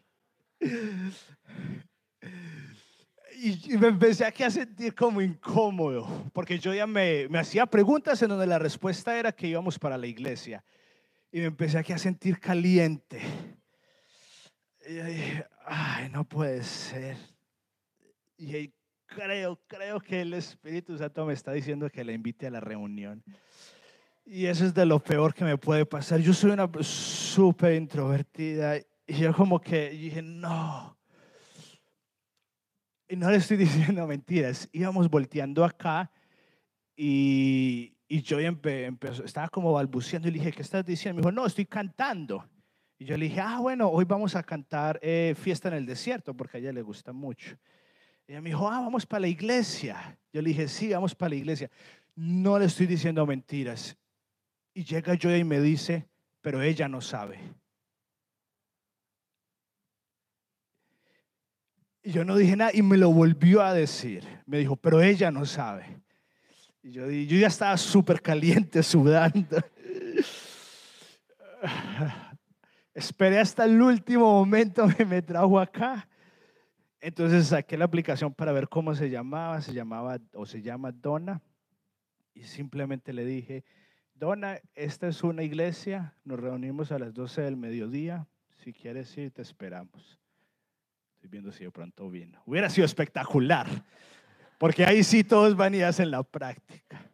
[3.36, 8.30] Y, me empecé a sentir como incómodo, porque yo ya me, me hacía preguntas en
[8.30, 10.64] donde la respuesta era que íbamos para la iglesia.
[11.30, 13.22] Y me empecé a sentir caliente.
[14.88, 17.18] Y dije, ay, no puede ser.
[18.38, 18.74] Y
[19.16, 23.24] creo, creo que el Espíritu Santo me está diciendo que la invite a la reunión.
[24.26, 26.20] Y eso es de lo peor que me puede pasar.
[26.20, 30.98] Yo soy una súper introvertida y yo como que dije, no.
[33.08, 34.70] Y no le estoy diciendo mentiras.
[34.72, 36.10] Íbamos volteando acá
[36.96, 41.18] y, y yo empezó, estaba como balbuceando y le dije, ¿qué estás diciendo?
[41.18, 42.48] Me dijo, no, estoy cantando.
[42.98, 46.34] Y yo le dije, ah, bueno, hoy vamos a cantar eh, Fiesta en el Desierto
[46.34, 47.58] porque a ella le gusta mucho.
[48.34, 50.18] Ella me dijo, ah, vamos para la iglesia.
[50.34, 51.70] Yo le dije, sí, vamos para la iglesia.
[52.16, 53.96] No le estoy diciendo mentiras.
[54.74, 56.08] Y llega yo y me dice,
[56.42, 57.38] pero ella no sabe.
[62.02, 64.28] Y yo no dije nada y me lo volvió a decir.
[64.48, 66.02] Me dijo, pero ella no sabe.
[66.82, 69.64] Y yo, yo ya estaba súper caliente, sudando.
[72.96, 76.08] Esperé hasta el último momento que me trajo acá.
[77.06, 79.60] Entonces saqué la aplicación para ver cómo se llamaba.
[79.60, 81.42] Se llamaba o se llama Donna.
[82.34, 83.66] Y simplemente le dije,
[84.14, 88.26] Donna, esta es una iglesia, nos reunimos a las 12 del mediodía,
[88.56, 90.18] si quieres ir, te esperamos.
[91.16, 92.42] Estoy viendo si de pronto vino.
[92.46, 93.68] Hubiera sido espectacular,
[94.58, 97.06] porque ahí sí todos van y hacen la práctica.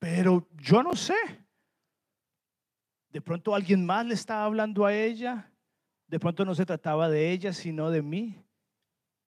[0.00, 1.14] Pero yo no sé.
[3.12, 5.48] De pronto alguien más le estaba hablando a ella.
[6.08, 8.44] De pronto no se trataba de ella, sino de mí.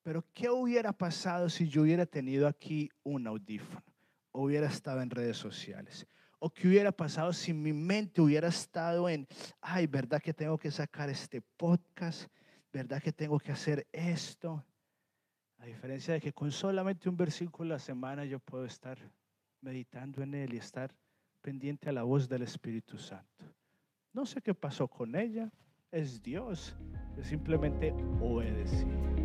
[0.04, 3.84] Pero ¿qué hubiera pasado si yo hubiera tenido aquí un audífono?
[4.32, 6.08] O hubiera estado en redes sociales
[6.46, 9.26] o qué hubiera pasado si mi mente hubiera estado en,
[9.62, 12.30] ay, ¿verdad que tengo que sacar este podcast?
[12.74, 14.62] ¿Verdad que tengo que hacer esto?
[15.60, 18.98] A diferencia de que con solamente un versículo a la semana yo puedo estar
[19.62, 20.94] meditando en él y estar
[21.42, 23.46] pendiente a la voz del Espíritu Santo.
[24.12, 25.50] No sé qué pasó con ella,
[25.92, 26.76] es Dios,
[27.18, 29.23] es simplemente obedecí.